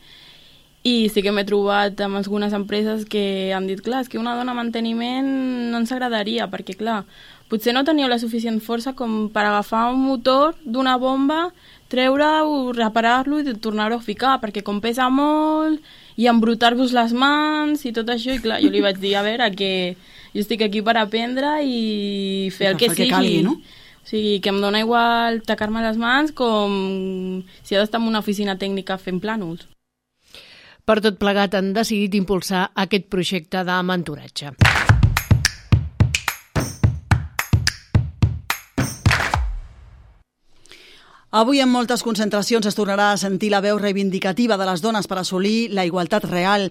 I 0.85 1.09
sí 1.09 1.23
que 1.25 1.31
m'he 1.33 1.43
trobat 1.49 1.99
amb 2.05 2.19
algunes 2.19 2.53
empreses 2.53 3.07
que 3.09 3.51
han 3.57 3.65
dit, 3.67 3.81
clar, 3.81 4.03
és 4.05 4.09
que 4.11 4.19
una 4.21 4.35
dona 4.37 4.53
manteniment 4.53 5.27
no 5.71 5.81
ens 5.81 5.91
agradaria, 5.91 6.45
perquè, 6.47 6.77
clar, 6.77 7.01
potser 7.49 7.73
no 7.73 7.83
teniu 7.83 8.07
la 8.07 8.19
suficient 8.21 8.61
força 8.61 8.93
com 8.93 9.25
per 9.33 9.47
agafar 9.47 9.87
un 9.91 10.03
motor 10.05 10.53
d'una 10.63 10.95
bomba, 11.01 11.49
treure-ho, 11.89 12.71
reparar-lo 12.77 13.41
i 13.41 13.55
tornar-ho 13.61 13.97
a 13.97 14.05
ficar, 14.05 14.37
perquè 14.41 14.61
com 14.65 14.79
pesa 14.81 15.09
molt 15.09 15.81
i 16.21 16.29
embrutar-vos 16.31 16.93
les 16.95 17.13
mans 17.17 17.83
i 17.85 17.91
tot 17.91 18.09
això, 18.13 18.37
i 18.37 18.41
clar, 18.41 18.61
jo 18.63 18.69
li 18.69 18.85
vaig 18.85 19.01
dir, 19.01 19.17
a 19.17 19.25
veure, 19.25 19.49
que 19.57 19.73
jo 20.35 20.43
estic 20.43 20.65
aquí 20.65 20.81
per 20.83 20.97
aprendre 20.99 21.61
i 21.63 22.49
fer 22.51 22.73
el 22.73 22.79
que, 22.79 22.89
que 22.89 22.97
sigui. 22.97 23.07
Que 23.07 23.15
calgui, 23.15 23.43
no? 23.45 23.55
O 23.55 24.09
sigui, 24.09 24.35
que 24.43 24.51
em 24.51 24.59
dona 24.61 24.83
igual 24.83 25.39
tacar-me 25.47 25.81
les 25.81 25.95
mans 25.97 26.35
com 26.35 26.75
si 27.63 27.73
ha 27.73 27.79
d'estar 27.79 28.01
en 28.03 28.09
una 28.11 28.19
oficina 28.19 28.57
tècnica 28.59 28.99
fent 29.01 29.23
plànols. 29.23 29.63
Per 30.85 30.99
tot 31.01 31.15
plegat 31.17 31.55
han 31.57 31.71
decidit 31.73 32.13
impulsar 32.19 32.67
aquest 32.83 33.07
projecte 33.09 33.63
de 33.65 33.79
mentoratge. 33.87 34.51
Avui 41.35 41.59
en 41.59 41.67
moltes 41.67 42.03
concentracions 42.05 42.67
es 42.69 42.77
tornarà 42.77 43.09
a 43.11 43.17
sentir 43.19 43.49
la 43.51 43.63
veu 43.63 43.79
reivindicativa 43.81 44.55
de 44.55 44.67
les 44.69 44.83
dones 44.83 45.07
per 45.07 45.17
assolir 45.19 45.71
la 45.73 45.83
igualtat 45.83 46.23
real. 46.29 46.69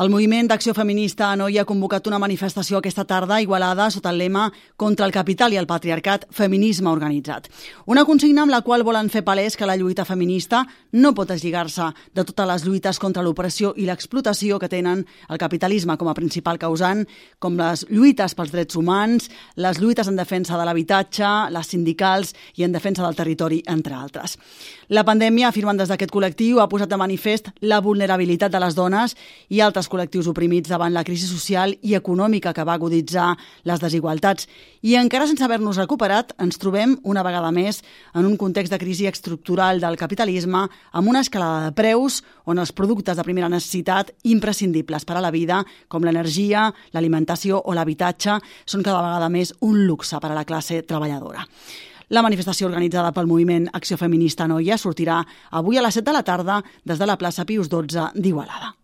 El 0.00 0.08
moviment 0.08 0.46
d'acció 0.48 0.72
feminista 0.72 1.26
Anoi 1.28 1.58
ha 1.60 1.66
convocat 1.68 2.06
una 2.08 2.16
manifestació 2.22 2.78
aquesta 2.78 3.02
tarda 3.04 3.34
a 3.36 3.42
Igualada 3.44 3.90
sota 3.92 4.08
el 4.08 4.16
lema 4.16 4.46
Contra 4.80 5.04
el 5.04 5.12
capital 5.12 5.52
i 5.52 5.58
el 5.60 5.66
patriarcat, 5.68 6.22
feminisme 6.32 6.88
organitzat. 6.88 7.50
Una 7.84 8.06
consigna 8.08 8.46
amb 8.46 8.54
la 8.54 8.62
qual 8.64 8.80
volen 8.80 9.10
fer 9.12 9.20
palès 9.26 9.58
que 9.60 9.68
la 9.68 9.76
lluita 9.76 10.06
feminista 10.08 10.62
no 10.96 11.12
pot 11.12 11.34
eslligar-se 11.34 11.90
de 12.16 12.24
totes 12.24 12.48
les 12.48 12.64
lluites 12.64 13.00
contra 13.02 13.20
l'opressió 13.20 13.74
i 13.76 13.84
l'explotació 13.84 14.56
que 14.58 14.70
tenen 14.72 15.02
el 15.28 15.42
capitalisme 15.42 15.98
com 16.00 16.08
a 16.08 16.16
principal 16.16 16.56
causant, 16.56 17.04
com 17.38 17.60
les 17.60 17.84
lluites 17.90 18.34
pels 18.38 18.56
drets 18.56 18.80
humans, 18.80 19.28
les 19.56 19.82
lluites 19.84 20.08
en 20.08 20.16
defensa 20.16 20.56
de 20.56 20.64
l'habitatge, 20.64 21.34
les 21.52 21.74
sindicals 21.76 22.32
i 22.56 22.64
en 22.64 22.72
defensa 22.72 23.04
del 23.04 23.20
territori, 23.20 23.60
entre 23.68 24.00
altres. 24.00 24.38
La 24.88 25.04
pandèmia, 25.04 25.52
afirmen 25.52 25.76
des 25.76 25.92
d'aquest 25.92 26.16
col·lectiu, 26.16 26.64
ha 26.64 26.70
posat 26.72 26.88
de 26.88 26.96
manifest 26.96 27.52
la 27.60 27.84
vulnerabilitat 27.84 28.48
de 28.48 28.64
les 28.64 28.74
dones 28.74 29.12
i 29.50 29.60
altres 29.60 29.89
col·lectius 29.90 30.28
oprimits 30.30 30.70
davant 30.70 30.94
la 30.94 31.02
crisi 31.04 31.26
social 31.28 31.74
i 31.82 31.96
econòmica 31.98 32.54
que 32.56 32.64
va 32.66 32.76
aguditzar 32.78 33.32
les 33.68 33.82
desigualtats. 33.82 34.46
I 34.86 34.94
encara 35.00 35.26
sense 35.28 35.44
haver-nos 35.44 35.80
recuperat, 35.80 36.32
ens 36.40 36.60
trobem 36.62 36.96
una 37.02 37.24
vegada 37.26 37.50
més 37.52 37.82
en 38.14 38.28
un 38.28 38.38
context 38.40 38.72
de 38.72 38.78
crisi 38.80 39.10
estructural 39.10 39.82
del 39.82 39.98
capitalisme 40.00 40.62
amb 40.68 41.10
una 41.10 41.20
escalada 41.26 41.68
de 41.68 41.76
preus 41.76 42.22
on 42.46 42.62
els 42.62 42.72
productes 42.72 43.18
de 43.18 43.26
primera 43.26 43.50
necessitat 43.50 44.14
imprescindibles 44.22 45.04
per 45.04 45.18
a 45.18 45.24
la 45.24 45.34
vida, 45.34 45.60
com 45.88 46.06
l'energia, 46.06 46.70
l'alimentació 46.94 47.60
o 47.60 47.74
l'habitatge, 47.74 48.40
són 48.64 48.86
cada 48.86 49.04
vegada 49.04 49.28
més 49.28 49.54
un 49.60 49.84
luxe 49.86 50.18
per 50.22 50.32
a 50.32 50.38
la 50.38 50.46
classe 50.48 50.82
treballadora. 50.86 51.46
La 52.10 52.24
manifestació 52.26 52.66
organitzada 52.66 53.12
pel 53.14 53.28
moviment 53.30 53.68
Acció 53.78 53.94
Feminista 54.00 54.48
Noia 54.50 54.80
sortirà 54.82 55.20
avui 55.60 55.78
a 55.78 55.84
les 55.86 55.94
7 55.94 56.08
de 56.10 56.16
la 56.18 56.26
tarda 56.26 56.58
des 56.82 56.98
de 56.98 57.06
la 57.06 57.18
plaça 57.20 57.46
Pius 57.46 57.70
XII 57.70 58.10
d'Igualada. 58.18 58.79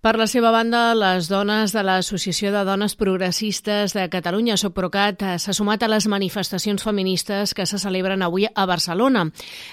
Per 0.00 0.14
la 0.16 0.24
seva 0.24 0.48
banda, 0.48 0.94
les 0.96 1.26
dones 1.28 1.74
de 1.76 1.80
l'Associació 1.84 2.48
de 2.54 2.62
Dones 2.64 2.94
Progressistes 2.96 3.92
de 3.92 4.06
Catalunya, 4.08 4.54
SOPROCAT, 4.56 5.26
s'ha 5.42 5.52
sumat 5.52 5.82
a 5.84 5.90
les 5.92 6.06
manifestacions 6.08 6.80
feministes 6.86 7.52
que 7.52 7.66
se 7.68 7.76
celebren 7.82 8.24
avui 8.24 8.46
a 8.48 8.64
Barcelona. 8.64 9.26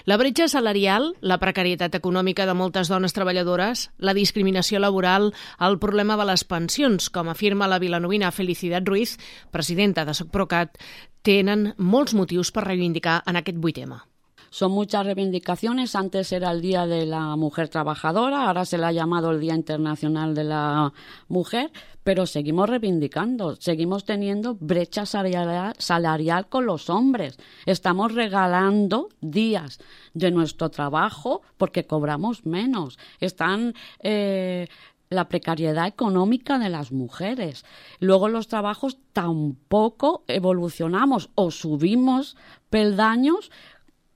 La 0.03 0.17
bretxa 0.19 0.49
salarial, 0.51 1.13
la 1.21 1.37
precarietat 1.39 1.95
econòmica 1.95 2.43
de 2.43 2.57
moltes 2.59 2.91
dones 2.91 3.15
treballadores, 3.15 3.85
la 4.03 4.17
discriminació 4.17 4.83
laboral, 4.83 5.31
el 5.63 5.79
problema 5.79 6.19
de 6.19 6.27
les 6.27 6.43
pensions, 6.43 7.07
com 7.07 7.31
afirma 7.31 7.71
la 7.71 7.79
vilanovina 7.79 8.35
Felicitat 8.35 8.83
Ruiz, 8.83 9.15
presidenta 9.55 10.03
de 10.03 10.11
SOPROCAT, 10.11 10.75
tenen 11.23 11.69
molts 11.79 12.11
motius 12.19 12.51
per 12.51 12.67
reivindicar 12.67 13.21
en 13.31 13.39
aquest 13.39 13.63
vuitema. 13.63 14.03
Son 14.49 14.71
muchas 14.71 15.05
reivindicaciones. 15.05 15.95
Antes 15.95 16.31
era 16.31 16.51
el 16.51 16.61
Día 16.61 16.85
de 16.85 17.05
la 17.05 17.35
Mujer 17.35 17.69
Trabajadora, 17.69 18.47
ahora 18.47 18.65
se 18.65 18.77
le 18.77 18.85
ha 18.85 18.91
llamado 18.91 19.31
el 19.31 19.39
Día 19.39 19.55
Internacional 19.55 20.33
de 20.33 20.43
la 20.43 20.93
Mujer, 21.27 21.71
pero 22.03 22.25
seguimos 22.25 22.69
reivindicando, 22.69 23.55
seguimos 23.57 24.05
teniendo 24.05 24.55
brecha 24.55 25.05
salarial, 25.05 26.47
con 26.47 26.65
los 26.65 26.89
hombres. 26.89 27.37
Estamos 27.65 28.13
regalando 28.13 29.09
días 29.21 29.79
de 30.13 30.31
nuestro 30.31 30.69
trabajo 30.69 31.41
porque 31.57 31.85
cobramos 31.85 32.45
menos. 32.45 32.97
Están. 33.19 33.73
Eh, 34.01 34.67
la 35.09 35.29
precariedad 35.29 35.87
económica 35.87 36.59
de 36.59 36.69
las 36.69 36.91
mujeres. 36.91 37.65
Luego 37.99 38.27
los 38.27 38.47
trabajos 38.47 38.97
tampoco 39.13 40.23
evolucionamos 40.27 41.29
o 41.35 41.51
subimos 41.51 42.35
peldaños 42.69 43.51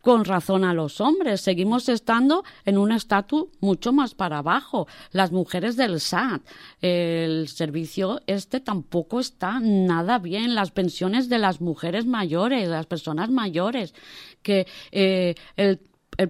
con 0.02 0.26
razón 0.26 0.64
a 0.64 0.74
los 0.74 1.00
hombres. 1.02 1.42
Seguimos 1.42 1.90
estando 1.90 2.44
en 2.66 2.78
un 2.78 2.92
estatus 2.92 3.46
mucho 3.60 3.94
más 3.94 4.16
para 4.16 4.40
abajo. 4.40 4.88
Las 5.12 5.32
mujeres 5.32 5.76
del 5.78 6.00
SAT, 6.00 6.42
el 6.82 7.48
servicio 7.48 8.22
este 8.28 8.60
tampoco 8.60 9.20
está 9.20 9.60
nada 9.60 10.20
bien. 10.20 10.56
Las 10.56 10.72
pensiones 10.72 11.30
de 11.30 11.40
las 11.40 11.62
mujeres 11.62 12.06
mayores, 12.06 12.68
las 12.68 12.86
personas 12.86 13.30
mayores, 13.30 13.94
que 14.42 14.68
eh, 14.92 15.36
el, 15.56 15.80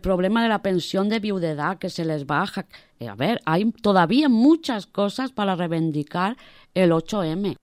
problema 0.02 0.44
de 0.44 0.50
la 0.50 0.62
pensión 0.62 1.10
de 1.10 1.20
viudedad 1.20 1.78
que 1.78 1.90
se 1.90 2.06
les 2.06 2.26
baja. 2.26 2.66
A 3.06 3.16
ver, 3.16 3.42
hay 3.46 3.70
todavía 3.72 4.30
muchas 4.30 4.86
cosas 4.86 5.32
para 5.32 5.56
reivindicar 5.56 6.38
el 6.74 6.92
8M. 6.92 7.58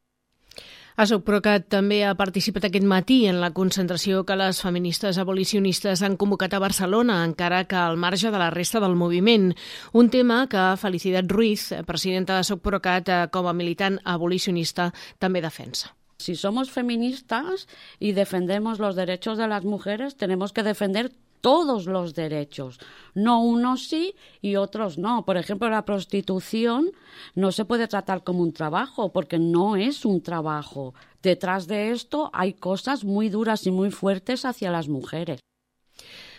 Asocprocat 0.98 1.68
també 1.70 2.00
ha 2.02 2.16
participat 2.18 2.64
aquest 2.66 2.86
matí 2.90 3.20
en 3.30 3.36
la 3.38 3.52
concentració 3.54 4.24
que 4.26 4.34
les 4.34 4.58
feministes 4.64 5.20
abolicionistes 5.22 6.00
han 6.02 6.16
convocat 6.18 6.56
a 6.56 6.58
Barcelona, 6.58 7.20
encara 7.22 7.60
que 7.70 7.76
al 7.78 7.94
marge 8.02 8.32
de 8.34 8.40
la 8.42 8.48
resta 8.50 8.82
del 8.82 8.96
moviment. 8.98 9.52
Un 9.92 10.10
tema 10.10 10.40
que 10.50 10.64
Felicitat 10.82 11.30
Ruiz, 11.30 11.68
presidenta 11.86 12.40
de 12.40 12.48
Socprocat, 12.48 13.08
eh, 13.14 13.20
com 13.30 13.46
a 13.46 13.54
militant 13.54 14.00
abolicionista, 14.02 14.90
també 15.20 15.38
defensa. 15.40 15.94
Si 16.18 16.34
somos 16.34 16.72
feministas 16.72 17.68
y 18.00 18.10
defendemos 18.10 18.80
los 18.80 18.96
derechos 18.96 19.38
de 19.38 19.46
las 19.46 19.62
mujeres, 19.62 20.16
tenemos 20.16 20.52
que 20.52 20.64
defender 20.64 21.12
todos 21.40 21.86
los 21.86 22.14
derechos, 22.14 22.78
no 23.14 23.42
unos 23.42 23.88
sí 23.88 24.14
y 24.40 24.56
otros 24.56 24.98
no. 24.98 25.24
Por 25.24 25.36
ejemplo, 25.36 25.68
la 25.70 25.84
prostitución 25.84 26.90
no 27.34 27.52
se 27.52 27.64
puede 27.64 27.88
tratar 27.88 28.24
como 28.24 28.42
un 28.42 28.52
trabajo 28.52 29.12
porque 29.12 29.38
no 29.38 29.76
es 29.76 30.04
un 30.04 30.22
trabajo. 30.22 30.94
Detrás 31.22 31.66
de 31.66 31.90
esto 31.90 32.30
hay 32.32 32.54
cosas 32.54 33.04
muy 33.04 33.28
duras 33.28 33.66
y 33.66 33.70
muy 33.70 33.90
fuertes 33.90 34.44
hacia 34.44 34.70
las 34.70 34.88
mujeres. 34.88 35.40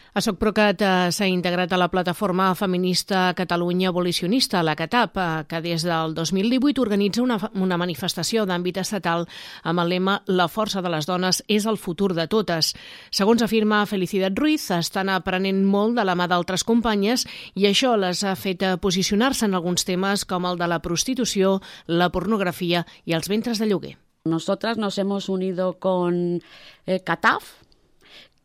A 0.09 0.21
Socprocat 0.25 0.81
eh, 0.81 1.11
s'ha 1.13 1.27
integrat 1.29 1.69
a 1.73 1.77
la 1.77 1.87
plataforma 1.93 2.47
feminista 2.57 3.27
Catalunya 3.37 3.91
Abolicionista, 3.91 4.63
la 4.63 4.75
CATAP, 4.75 5.17
eh, 5.17 5.45
que 5.47 5.61
des 5.61 5.83
del 5.85 6.15
2018 6.15 6.81
organitza 6.81 7.21
una, 7.21 7.37
una 7.53 7.77
manifestació 7.77 8.47
d'àmbit 8.49 8.79
estatal 8.81 9.27
amb 9.61 9.83
el 9.83 9.93
lema 9.93 10.17
La 10.25 10.49
força 10.49 10.81
de 10.81 10.89
les 10.89 11.05
dones 11.05 11.43
és 11.47 11.69
el 11.69 11.77
futur 11.77 12.15
de 12.17 12.25
totes. 12.25 12.73
Segons 13.11 13.45
afirma 13.45 13.85
Felicitat 13.85 14.33
Ruiz, 14.33 14.71
estan 14.73 15.13
aprenent 15.13 15.61
molt 15.61 16.01
de 16.01 16.07
la 16.09 16.17
mà 16.17 16.25
d'altres 16.25 16.65
companyes 16.65 17.27
i 17.53 17.69
això 17.69 17.93
les 17.93 18.23
ha 18.25 18.33
fet 18.33 18.65
posicionar-se 18.81 19.45
en 19.45 19.53
alguns 19.53 19.85
temes 19.85 20.25
com 20.25 20.49
el 20.49 20.57
de 20.57 20.73
la 20.73 20.81
prostitució, 20.81 21.59
la 21.85 22.09
pornografia 22.09 22.87
i 23.05 23.13
els 23.13 23.29
ventres 23.29 23.61
de 23.61 23.69
lloguer. 23.69 23.97
Nosotras 24.25 24.77
nos 24.77 24.97
hemos 24.97 25.29
unido 25.29 25.79
con 25.79 26.41
eh, 26.85 26.99
CATAF, 26.99 27.43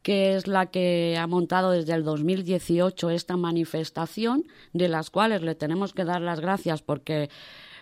que 0.05 0.37
es 0.37 0.47
la 0.47 0.67
que 0.67 1.17
ha 1.19 1.27
montado 1.27 1.71
desde 1.71 1.95
el 1.95 2.05
2018 2.05 3.09
esta 3.09 3.39
manifestación, 3.39 4.45
de 4.75 4.89
las 4.89 5.09
cuales 5.09 5.41
le 5.41 5.55
tenemos 5.55 5.95
que 5.95 6.05
dar 6.05 6.21
las 6.21 6.41
gracias 6.41 6.83
porque 6.83 7.31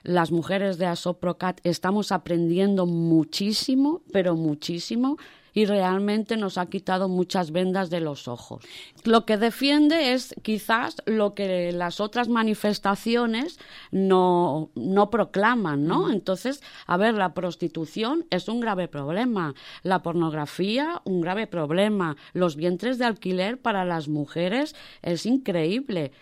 las 0.05 0.31
mujeres 0.31 0.79
de 0.79 0.87
Asoprocat 0.87 1.61
estamos 1.65 2.13
aprendiendo 2.13 2.87
muchísimo, 2.87 4.03
pero 4.13 4.37
muchísimo, 4.37 5.19
y 5.53 5.65
realmente 5.67 6.37
nos 6.37 6.59
ha 6.59 6.67
quitado 6.67 7.09
muchas 7.09 7.51
vendas 7.51 7.91
de 7.91 8.01
los 8.01 8.29
ojos. 8.29 8.65
Lo 9.05 9.27
que 9.27 9.37
defiende 9.37 10.13
es 10.13 10.35
quizás 10.43 10.97
lo 11.07 11.35
que 11.35 11.73
las 11.73 12.01
otras 12.01 12.29
manifestaciones 12.29 13.59
no, 13.91 14.71
no 14.75 15.11
proclaman, 15.11 15.87
¿no? 15.87 16.11
Entonces, 16.11 16.63
a 16.87 16.97
ver, 16.97 17.15
la 17.15 17.35
prostitución 17.35 18.27
es 18.31 18.49
un 18.49 18.61
grave 18.61 18.89
problema, 18.89 19.55
la 19.83 20.03
pornografía 20.03 21.01
un 21.05 21.21
grave 21.21 21.47
problema, 21.47 22.17
los 22.33 22.57
vientres 22.57 22.99
de 22.99 23.05
alquiler 23.05 23.61
para 23.61 23.85
las 23.85 24.09
mujeres 24.09 24.75
es 25.03 25.27
increíble. 25.27 26.13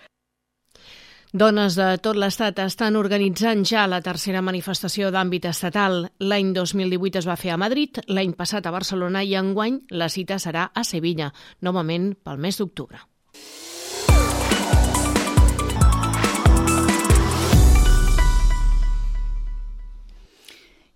Dones 1.33 1.77
de 1.79 1.85
tot 2.03 2.17
l'Estat 2.19 2.59
estan 2.59 2.97
organitzant 2.99 3.61
ja 3.63 3.85
la 3.87 4.01
tercera 4.03 4.41
manifestació 4.43 5.13
d'àmbit 5.15 5.45
estatal. 5.47 6.09
L'any 6.19 6.51
2018 6.57 7.21
es 7.23 7.29
va 7.31 7.37
fer 7.39 7.53
a 7.55 7.59
Madrid, 7.61 8.01
l'any 8.11 8.35
passat 8.35 8.67
a 8.67 8.73
Barcelona 8.75 9.23
i 9.23 9.37
enguany 9.39 9.79
la 9.95 10.09
cita 10.11 10.41
serà 10.43 10.73
a 10.75 10.83
Sevilla, 10.83 11.31
novament 11.63 12.17
pel 12.19 12.43
mes 12.43 12.59
d'octubre. 12.59 12.99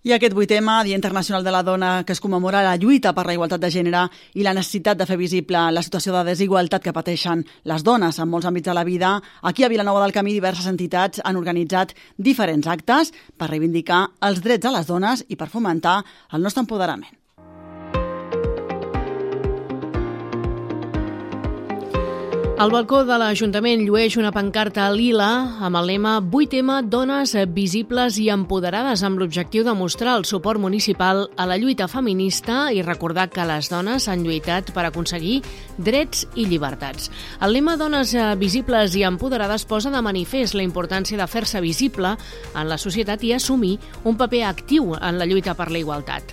I 0.05 0.11
aquest 0.13 0.35
vuit 0.37 0.45
tema, 0.45 0.83
Dia 0.85 0.93
Internacional 0.93 1.43
de 1.43 1.49
la 1.49 1.63
Dona, 1.65 2.03
que 2.05 2.13
es 2.13 2.19
commemora 2.21 2.59
la 2.61 2.75
lluita 2.77 3.09
per 3.17 3.23
la 3.25 3.33
igualtat 3.33 3.63
de 3.63 3.71
gènere 3.73 4.03
i 4.37 4.45
la 4.45 4.53
necessitat 4.53 4.99
de 4.99 5.07
fer 5.09 5.17
visible 5.17 5.63
la 5.73 5.81
situació 5.81 6.13
de 6.13 6.21
desigualtat 6.27 6.85
que 6.85 6.93
pateixen 6.93 7.41
les 7.65 7.81
dones 7.81 8.21
en 8.21 8.29
molts 8.29 8.45
àmbits 8.45 8.69
de 8.69 8.77
la 8.77 8.85
vida, 8.85 9.15
aquí 9.41 9.65
a 9.65 9.71
Vilanova 9.73 10.05
del 10.05 10.13
Camí 10.13 10.37
diverses 10.37 10.69
entitats 10.69 11.25
han 11.25 11.41
organitzat 11.41 11.97
diferents 12.21 12.69
actes 12.69 13.15
per 13.33 13.49
reivindicar 13.49 14.05
els 14.29 14.45
drets 14.45 14.69
de 14.69 14.77
les 14.77 14.85
dones 14.85 15.25
i 15.25 15.41
per 15.41 15.49
fomentar 15.49 16.03
el 16.37 16.45
nostre 16.45 16.61
empoderament. 16.61 17.24
El 22.55 22.71
balcó 22.71 23.01
de 23.03 23.17
l'Ajuntament 23.19 23.81
llueix 23.83 24.13
una 24.15 24.29
pancarta 24.31 24.85
lila 24.95 25.25
amb 25.67 25.75
el 25.75 25.89
lema 25.89 26.13
8M 26.23 26.85
dones 26.87 27.33
visibles 27.51 28.15
i 28.23 28.29
empoderades 28.31 29.01
amb 29.03 29.19
l'objectiu 29.19 29.65
de 29.67 29.73
mostrar 29.75 30.13
el 30.15 30.23
suport 30.23 30.63
municipal 30.63 31.25
a 31.35 31.49
la 31.49 31.57
lluita 31.59 31.89
feminista 31.91 32.69
i 32.71 32.79
recordar 32.79 33.27
que 33.33 33.43
les 33.43 33.67
dones 33.67 34.07
han 34.07 34.23
lluitat 34.23 34.71
per 34.71 34.85
aconseguir 34.87 35.41
drets 35.75 36.23
i 36.39 36.45
llibertats. 36.47 37.11
El 37.43 37.57
lema 37.57 37.75
dones 37.75 38.15
visibles 38.39 38.95
i 38.95 39.03
empoderades 39.03 39.67
posa 39.67 39.91
de 39.91 39.99
manifest 39.99 40.55
la 40.55 40.63
importància 40.63 41.19
de 41.19 41.27
fer-se 41.27 41.59
visible 41.59 42.15
en 42.55 42.71
la 42.71 42.79
societat 42.79 43.27
i 43.27 43.33
assumir 43.35 43.75
un 44.05 44.15
paper 44.15 44.45
actiu 44.47 44.95
en 44.95 45.19
la 45.19 45.27
lluita 45.27 45.59
per 45.59 45.73
la 45.75 45.83
igualtat. 45.83 46.31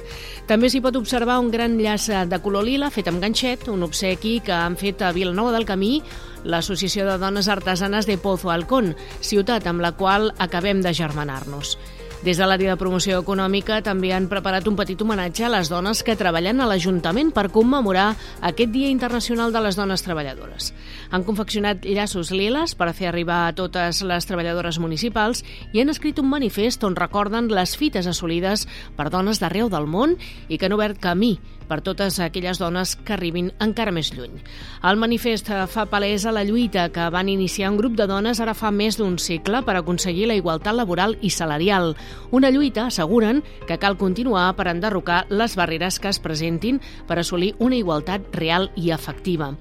També 0.51 0.69
s'hi 0.69 0.81
pot 0.83 0.97
observar 0.99 1.39
un 1.39 1.53
gran 1.53 1.77
llaç 1.79 2.09
de 2.29 2.39
color 2.43 2.67
lila 2.67 2.91
fet 2.91 3.07
amb 3.09 3.23
ganxet, 3.23 3.69
un 3.71 3.85
obsequi 3.87 4.41
que 4.45 4.53
han 4.53 4.75
fet 4.77 5.03
a 5.03 5.13
Vilanova 5.15 5.53
del 5.55 5.69
Camí 5.69 6.01
l'Associació 6.45 7.07
de 7.07 7.19
Dones 7.23 7.49
Artesanes 7.49 8.09
de 8.11 8.19
Pozo 8.19 8.51
Alcón, 8.51 8.97
ciutat 9.23 9.69
amb 9.71 9.81
la 9.85 9.93
qual 9.95 10.33
acabem 10.43 10.83
de 10.83 10.93
germanar-nos. 10.93 11.77
Des 12.23 12.39
de 12.39 12.47
l'àrea 12.47 12.71
de 12.71 12.79
promoció 12.79 13.17
econòmica 13.19 13.81
també 13.83 14.13
han 14.15 14.29
preparat 14.31 14.69
un 14.71 14.77
petit 14.79 15.01
homenatge 15.03 15.43
a 15.43 15.49
les 15.51 15.67
dones 15.67 16.05
que 16.07 16.15
treballen 16.15 16.61
a 16.63 16.69
l'Ajuntament 16.71 17.33
per 17.35 17.49
commemorar 17.51 18.13
aquest 18.47 18.71
Dia 18.71 18.93
Internacional 18.95 19.51
de 19.51 19.59
les 19.65 19.75
Dones 19.75 20.05
Treballadores. 20.07 20.69
Han 21.11 21.27
confeccionat 21.27 21.83
llaços 21.83 22.31
liles 22.31 22.77
per 22.79 22.93
fer 22.95 23.09
arribar 23.11 23.41
a 23.49 23.57
totes 23.59 24.05
les 24.07 24.31
treballadores 24.31 24.79
municipals 24.79 25.43
i 25.73 25.83
han 25.83 25.91
escrit 25.91 26.23
un 26.23 26.31
manifest 26.31 26.87
on 26.87 26.95
recorden 26.95 27.51
les 27.51 27.75
fites 27.75 28.07
assolides 28.07 28.69
per 28.95 29.11
dones 29.11 29.43
d'arreu 29.43 29.67
del 29.67 29.91
món 29.91 30.15
i 30.47 30.63
que 30.63 30.71
han 30.71 30.79
obert 30.79 31.03
camí 31.03 31.41
per 31.69 31.81
totes 31.85 32.19
aquelles 32.21 32.59
dones 32.61 32.95
que 32.97 33.15
arribin 33.17 33.53
encara 33.63 33.93
més 33.95 34.13
lluny. 34.15 34.39
El 34.83 34.99
manifest 35.01 35.51
fa 35.73 35.87
palesa 35.91 36.33
la 36.33 36.45
lluita 36.45 36.89
que 36.93 37.09
van 37.11 37.29
iniciar 37.29 37.71
un 37.71 37.79
grup 37.81 37.97
de 37.99 38.07
dones 38.11 38.41
ara 38.41 38.55
fa 38.55 38.71
més 38.71 38.99
d'un 38.99 39.19
segle 39.19 39.63
per 39.67 39.77
aconseguir 39.79 40.27
la 40.31 40.37
igualtat 40.39 40.75
laboral 40.77 41.17
i 41.21 41.31
salarial. 41.31 41.95
Una 42.31 42.51
lluita, 42.51 42.87
asseguren, 42.87 43.43
que 43.69 43.79
cal 43.79 43.99
continuar 43.99 44.51
per 44.57 44.69
enderrocar 44.71 45.27
les 45.31 45.57
barreres 45.57 45.99
que 46.01 46.11
es 46.11 46.21
presentin 46.21 46.81
per 47.09 47.19
assolir 47.21 47.55
una 47.59 47.77
igualtat 47.77 48.33
real 48.37 48.71
i 48.77 48.91
efectiva. 48.91 49.53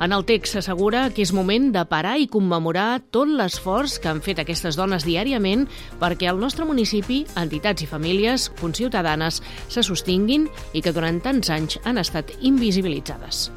En 0.00 0.12
el 0.12 0.24
text 0.26 0.56
s'assegura 0.56 1.06
que 1.14 1.22
és 1.22 1.32
moment 1.32 1.70
de 1.74 1.84
parar 1.86 2.16
i 2.18 2.26
commemorar 2.30 3.00
tot 3.14 3.30
l'esforç 3.30 4.00
que 4.02 4.10
han 4.10 4.22
fet 4.24 4.40
aquestes 4.42 4.76
dones 4.78 5.06
diàriament 5.06 5.68
perquè 6.00 6.28
al 6.30 6.40
nostre 6.42 6.66
municipi, 6.66 7.22
entitats 7.38 7.84
i 7.84 7.90
famílies 7.90 8.48
conciutadanes 8.60 9.40
se 9.68 9.84
sostinguin 9.86 10.48
i 10.72 10.82
que 10.82 10.92
durant 10.94 11.20
tants 11.22 11.52
anys 11.54 11.78
han 11.84 12.02
estat 12.02 12.34
invisibilitzades. 12.40 13.48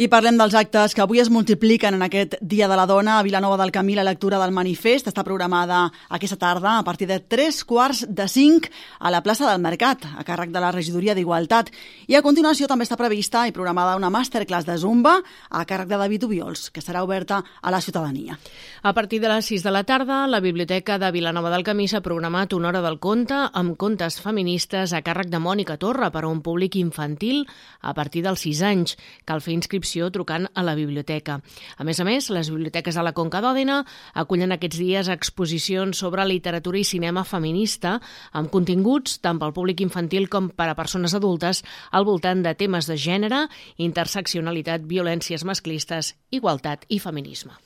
I 0.00 0.06
parlem 0.08 0.38
dels 0.40 0.54
actes 0.56 0.94
que 0.96 1.02
avui 1.04 1.18
es 1.20 1.28
multipliquen 1.28 1.92
en 1.98 2.00
aquest 2.06 2.38
Dia 2.40 2.70
de 2.70 2.76
la 2.78 2.86
Dona. 2.88 3.18
A 3.18 3.22
Vilanova 3.22 3.58
del 3.60 3.68
Camí 3.68 3.92
la 3.92 4.04
lectura 4.06 4.38
del 4.40 4.54
manifest 4.56 5.10
està 5.10 5.20
programada 5.20 5.82
aquesta 6.08 6.38
tarda 6.40 6.78
a 6.78 6.84
partir 6.86 7.04
de 7.10 7.18
tres 7.20 7.58
quarts 7.68 8.06
de 8.08 8.24
cinc 8.24 8.70
a 8.96 9.10
la 9.12 9.20
plaça 9.20 9.44
del 9.44 9.60
Mercat, 9.60 10.06
a 10.16 10.24
càrrec 10.24 10.54
de 10.54 10.62
la 10.64 10.70
Regidoria 10.72 11.12
d'Igualtat. 11.12 11.68
I 12.08 12.16
a 12.16 12.22
continuació 12.24 12.64
també 12.64 12.86
està 12.88 12.96
prevista 12.96 13.42
i 13.44 13.52
programada 13.52 13.98
una 14.00 14.08
masterclass 14.08 14.64
de 14.64 14.78
Zumba 14.80 15.18
a 15.50 15.66
càrrec 15.68 15.92
de 15.92 16.00
David 16.00 16.24
Ubiols, 16.30 16.70
que 16.72 16.80
serà 16.80 17.04
oberta 17.04 17.42
a 17.60 17.70
la 17.70 17.82
ciutadania. 17.84 18.38
A 18.80 18.94
partir 18.96 19.20
de 19.20 19.28
les 19.28 19.52
6 19.52 19.68
de 19.68 19.70
la 19.70 19.84
tarda, 19.84 20.22
la 20.26 20.40
Biblioteca 20.40 20.96
de 20.96 21.12
Vilanova 21.12 21.52
del 21.52 21.66
Camí 21.68 21.90
s'ha 21.92 22.00
programat 22.00 22.56
una 22.56 22.72
hora 22.72 22.80
del 22.80 22.96
conte 23.04 23.36
amb 23.52 23.76
contes 23.76 24.16
feministes 24.24 24.96
a 24.96 25.04
càrrec 25.04 25.28
de 25.28 25.44
Mònica 25.44 25.76
Torra 25.76 26.08
per 26.08 26.24
a 26.24 26.32
un 26.32 26.40
públic 26.40 26.80
infantil 26.80 27.44
a 27.82 27.92
partir 27.92 28.24
dels 28.24 28.48
6 28.48 28.64
anys. 28.64 28.96
Cal 29.28 29.44
fer 29.44 29.52
inscripció 29.60 29.89
inscripció 29.90 30.10
trucant 30.10 30.46
a 30.54 30.62
la 30.62 30.74
biblioteca. 30.74 31.40
A 31.76 31.84
més 31.84 31.98
a 32.00 32.04
més, 32.04 32.30
les 32.30 32.50
biblioteques 32.50 32.94
de 32.94 33.02
la 33.02 33.12
Conca 33.12 33.40
d'Òdena 33.42 33.84
acullen 34.14 34.52
aquests 34.52 34.78
dies 34.78 35.08
exposicions 35.10 35.98
sobre 35.98 36.24
literatura 36.24 36.78
i 36.78 36.84
cinema 36.84 37.24
feminista 37.24 37.98
amb 38.32 38.50
continguts 38.50 39.18
tant 39.20 39.38
pel 39.40 39.52
públic 39.52 39.80
infantil 39.80 40.28
com 40.28 40.50
per 40.50 40.70
a 40.70 40.76
persones 40.78 41.14
adultes 41.14 41.64
al 41.90 42.04
voltant 42.04 42.42
de 42.42 42.54
temes 42.54 42.86
de 42.86 42.96
gènere, 42.96 43.48
interseccionalitat, 43.78 44.86
violències 44.86 45.44
masclistes, 45.44 46.14
igualtat 46.30 46.86
i 46.88 47.00
feminisme. 47.00 47.56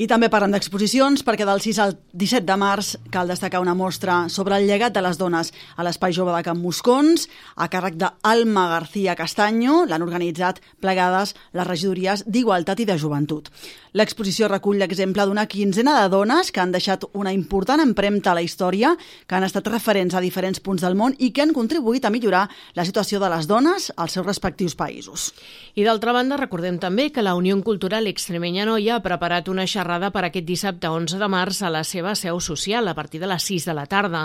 I 0.00 0.06
també 0.08 0.30
parlen 0.32 0.54
d'exposicions 0.54 1.20
perquè 1.26 1.44
del 1.44 1.58
6 1.60 1.78
al 1.84 1.90
17 2.16 2.46
de 2.48 2.54
març 2.56 2.94
cal 3.12 3.28
destacar 3.28 3.60
una 3.60 3.74
mostra 3.76 4.30
sobre 4.32 4.56
el 4.56 4.64
llegat 4.64 4.94
de 4.94 5.02
les 5.04 5.18
dones 5.20 5.50
a 5.76 5.84
l'Espai 5.84 6.14
Jove 6.16 6.32
de 6.32 6.40
Can 6.46 6.56
Moscons 6.56 7.26
a 7.60 7.66
càrrec 7.68 7.98
d'Alma 8.00 8.62
García 8.70 9.12
Castanyo. 9.18 9.82
L'han 9.84 10.00
organitzat 10.00 10.62
plegades 10.80 11.34
les 11.52 11.68
regidories 11.68 12.24
d'Igualtat 12.24 12.80
i 12.80 12.86
de 12.88 12.96
Joventut. 12.96 13.50
L'exposició 13.92 14.48
recull 14.48 14.78
l'exemple 14.80 15.26
d'una 15.26 15.44
quinzena 15.50 15.98
de 15.98 16.08
dones 16.08 16.48
que 16.48 16.62
han 16.62 16.72
deixat 16.72 17.04
una 17.12 17.34
important 17.36 17.82
empremta 17.84 18.30
a 18.30 18.38
la 18.38 18.44
història, 18.46 18.94
que 19.26 19.36
han 19.36 19.44
estat 19.44 19.68
referents 19.68 20.14
a 20.14 20.24
diferents 20.24 20.62
punts 20.64 20.80
del 20.80 20.96
món 20.96 21.12
i 21.18 21.32
que 21.34 21.42
han 21.42 21.52
contribuït 21.52 22.06
a 22.06 22.14
millorar 22.14 22.46
la 22.78 22.86
situació 22.88 23.20
de 23.20 23.28
les 23.34 23.50
dones 23.50 23.90
als 23.96 24.16
seus 24.16 24.24
respectius 24.24 24.78
països. 24.78 25.34
I 25.74 25.84
d'altra 25.84 26.14
banda, 26.16 26.40
recordem 26.40 26.78
també 26.80 27.10
que 27.10 27.26
la 27.26 27.34
Unió 27.34 27.58
Cultural 27.66 28.06
Extremenya 28.06 28.64
Noia 28.64 28.96
ha 28.96 29.04
preparat 29.04 29.50
una 29.50 29.66
xerrada 29.66 29.89
per 30.14 30.22
aquest 30.26 30.46
dissabte 30.46 30.86
11 30.86 31.18
de 31.18 31.28
març 31.32 31.62
a 31.66 31.70
la 31.72 31.80
seva 31.82 32.12
seu 32.14 32.38
social 32.40 32.86
a 32.86 32.94
partir 32.94 33.18
de 33.18 33.26
les 33.26 33.42
6 33.42 33.66
de 33.66 33.74
la 33.74 33.86
tarda. 33.90 34.20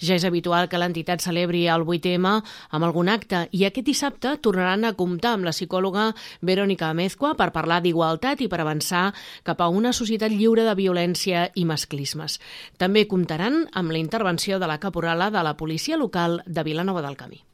Ja 0.00 0.14
és 0.16 0.24
habitual 0.24 0.68
que 0.70 0.78
l'entitat 0.80 1.20
celebri 1.20 1.66
el 1.68 1.84
8M 1.84 2.30
amb 2.70 2.86
algun 2.86 3.10
acte 3.12 3.42
i 3.52 3.66
aquest 3.66 3.86
dissabte 3.90 4.36
tornaran 4.40 4.88
a 4.88 4.94
comptar 4.94 5.34
amb 5.34 5.44
la 5.44 5.52
psicòloga 5.52 6.14
Verónica 6.40 6.88
Amezcua 6.88 7.34
per 7.36 7.50
parlar 7.52 7.82
d'igualtat 7.84 8.40
i 8.40 8.48
per 8.48 8.62
avançar 8.62 9.10
cap 9.44 9.60
a 9.60 9.68
una 9.68 9.92
societat 9.92 10.32
lliure 10.32 10.64
de 10.64 10.78
violència 10.78 11.50
i 11.54 11.66
masclismes. 11.68 12.40
També 12.78 13.04
comptaran 13.04 13.66
amb 13.74 13.92
la 13.92 14.00
intervenció 14.00 14.58
de 14.58 14.70
la 14.70 14.80
caporala 14.80 15.30
de 15.30 15.44
la 15.44 15.56
policia 15.56 16.00
local 16.00 16.42
de 16.46 16.64
Vilanova 16.64 17.02
del 17.02 17.16
Camí. 17.20 17.49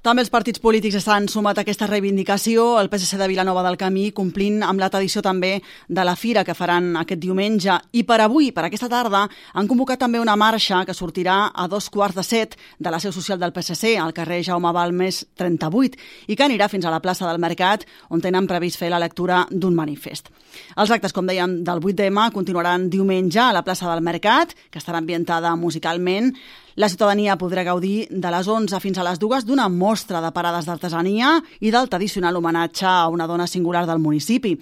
També 0.00 0.22
els 0.24 0.30
partits 0.32 0.62
polítics 0.64 0.94
estan 0.96 1.26
sumat 1.28 1.58
a 1.58 1.60
aquesta 1.60 1.84
reivindicació. 1.84 2.78
El 2.80 2.88
PSC 2.88 3.18
de 3.20 3.26
Vilanova 3.28 3.60
del 3.66 3.76
Camí 3.76 4.06
complint 4.16 4.62
amb 4.64 4.80
la 4.80 4.88
tradició 4.88 5.20
també 5.20 5.50
de 5.92 6.04
la 6.08 6.14
fira 6.16 6.40
que 6.40 6.54
faran 6.56 6.94
aquest 6.96 7.20
diumenge. 7.20 7.74
I 7.92 8.06
per 8.08 8.16
avui, 8.24 8.48
per 8.56 8.64
aquesta 8.64 8.88
tarda, 8.88 9.26
han 9.28 9.68
convocat 9.68 10.00
també 10.00 10.22
una 10.22 10.38
marxa 10.40 10.78
que 10.88 10.96
sortirà 10.96 11.50
a 11.52 11.66
dos 11.68 11.90
quarts 11.92 12.16
de 12.16 12.24
set 12.24 12.56
de 12.78 12.94
la 12.94 13.00
seu 13.04 13.12
social 13.12 13.36
del 13.42 13.52
PSC, 13.52 13.98
al 14.00 14.16
carrer 14.16 14.40
Jaume 14.48 14.72
Balmes 14.72 15.26
38, 15.36 16.00
i 16.32 16.36
que 16.36 16.48
anirà 16.48 16.70
fins 16.72 16.88
a 16.88 16.94
la 16.96 17.02
plaça 17.04 17.28
del 17.28 17.42
Mercat, 17.44 17.84
on 18.08 18.24
tenen 18.24 18.48
previst 18.48 18.80
fer 18.80 18.88
la 18.88 19.02
lectura 19.04 19.42
d'un 19.50 19.76
manifest. 19.76 20.32
Els 20.80 20.96
actes, 20.96 21.12
com 21.12 21.28
dèiem, 21.28 21.60
del 21.60 21.84
8M 21.84 22.30
continuaran 22.32 22.88
diumenge 22.88 23.44
a 23.44 23.52
la 23.52 23.66
plaça 23.68 23.92
del 23.92 24.00
Mercat, 24.00 24.56
que 24.72 24.80
estarà 24.80 25.04
ambientada 25.04 25.52
musicalment. 25.60 26.32
La 26.78 26.88
ciutadania 26.88 27.34
podrà 27.34 27.64
gaudir 27.66 28.06
de 28.10 28.30
les 28.30 28.46
11 28.46 28.78
fins 28.78 28.98
a 28.98 29.04
les 29.06 29.18
2 29.18 29.46
d'una 29.48 29.66
mostra 29.68 30.20
de 30.22 30.30
parades 30.30 30.68
d'artesania 30.68 31.32
i 31.60 31.72
del 31.74 31.88
tradicional 31.90 32.36
homenatge 32.36 32.86
a 32.86 33.08
una 33.10 33.26
dona 33.26 33.48
singular 33.50 33.86
del 33.86 33.98
municipi. 33.98 34.54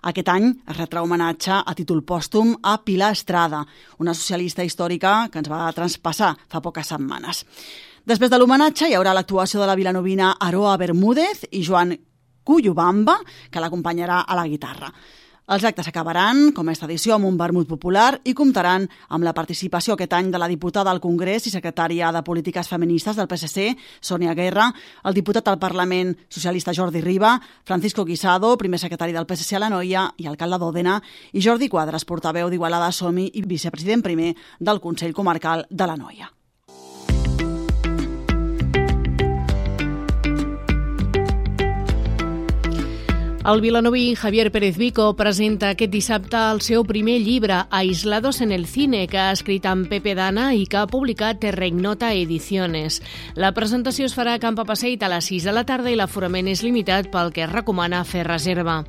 Aquest 0.00 0.28
any 0.32 0.46
es 0.48 0.78
retrà 0.78 1.02
homenatge 1.04 1.52
a 1.60 1.74
títol 1.76 2.00
pòstum 2.00 2.54
a 2.62 2.78
Pilar 2.80 3.12
Estrada, 3.12 3.66
una 3.98 4.14
socialista 4.14 4.64
històrica 4.64 5.28
que 5.28 5.42
ens 5.42 5.50
va 5.52 5.68
traspassar 5.76 6.32
fa 6.48 6.62
poques 6.64 6.88
setmanes. 6.88 7.44
Després 8.08 8.30
de 8.32 8.38
l'homenatge 8.40 8.88
hi 8.88 8.96
haurà 8.96 9.12
l'actuació 9.12 9.60
de 9.60 9.68
la 9.68 9.76
vilanovina 9.76 10.32
Aroa 10.40 10.78
Bermúdez 10.80 11.44
i 11.52 11.60
Joan 11.62 11.92
Cuyubamba, 12.42 13.18
que 13.50 13.60
l'acompanyarà 13.60 14.22
a 14.24 14.38
la 14.38 14.48
guitarra. 14.48 14.88
Els 15.50 15.64
actes 15.66 15.88
acabaran, 15.90 16.52
com 16.54 16.68
aquesta 16.70 16.86
edició, 16.86 17.16
amb 17.16 17.26
un 17.26 17.34
vermut 17.34 17.66
popular 17.66 18.20
i 18.22 18.36
comptaran 18.38 18.84
amb 19.10 19.26
la 19.26 19.32
participació 19.34 19.96
aquest 19.96 20.14
any 20.14 20.28
de 20.30 20.38
la 20.38 20.46
diputada 20.46 20.92
al 20.94 21.02
Congrés 21.02 21.48
i 21.48 21.50
secretària 21.50 22.12
de 22.14 22.22
Polítiques 22.22 22.70
Feministes 22.70 23.18
del 23.18 23.26
PSC, 23.26 23.66
Sònia 23.98 24.36
Guerra, 24.38 24.68
el 25.02 25.18
diputat 25.18 25.50
al 25.50 25.58
Parlament 25.58 26.14
socialista 26.28 26.70
Jordi 26.70 27.02
Riba, 27.02 27.34
Francisco 27.66 28.06
Guisado, 28.06 28.54
primer 28.62 28.78
secretari 28.78 29.16
del 29.16 29.26
PSC 29.26 29.58
a 29.58 29.66
la 29.66 29.74
Noia 29.74 30.06
i 30.22 30.30
alcalde 30.30 30.62
d'Òdena, 30.62 31.00
i 31.34 31.42
Jordi 31.42 31.66
Quadres, 31.68 32.06
portaveu 32.06 32.46
d'Igualada 32.46 32.94
Somi 32.94 33.32
i 33.34 33.42
vicepresident 33.42 34.06
primer 34.06 34.36
del 34.60 34.78
Consell 34.78 35.18
Comarcal 35.18 35.66
de 35.68 35.90
la 35.90 35.98
Noia. 35.98 36.30
El 43.40 43.62
vilanoví 43.62 44.14
Javier 44.16 44.52
Pérez 44.52 44.76
Vico 44.76 45.16
presenta 45.16 45.70
aquest 45.72 45.88
dissabte 45.88 46.36
el 46.36 46.58
seu 46.60 46.82
primer 46.84 47.22
llibre, 47.24 47.62
Aislados 47.70 48.42
en 48.44 48.52
el 48.52 48.66
cine, 48.68 49.06
que 49.08 49.16
ha 49.16 49.30
escrit 49.32 49.64
amb 49.64 49.86
Pepe 49.88 50.12
Dana 50.14 50.50
i 50.52 50.66
que 50.68 50.76
ha 50.76 50.84
publicat 50.86 51.38
Terregnota 51.40 52.10
Ediciones. 52.12 52.98
La 53.40 53.54
presentació 53.56 54.04
es 54.04 54.12
farà 54.12 54.34
a 54.36 54.42
Camp 54.42 54.60
Passeig 54.68 55.00
a 55.00 55.08
les 55.08 55.30
6 55.32 55.46
de 55.48 55.54
la 55.56 55.62
tarda 55.64 55.88
i 55.88 55.96
l'aforament 55.96 56.50
és 56.52 56.60
limitat 56.60 57.08
pel 57.08 57.32
que 57.32 57.46
es 57.46 57.48
recomana 57.48 58.02
fer 58.04 58.26
reserva. 58.28 58.82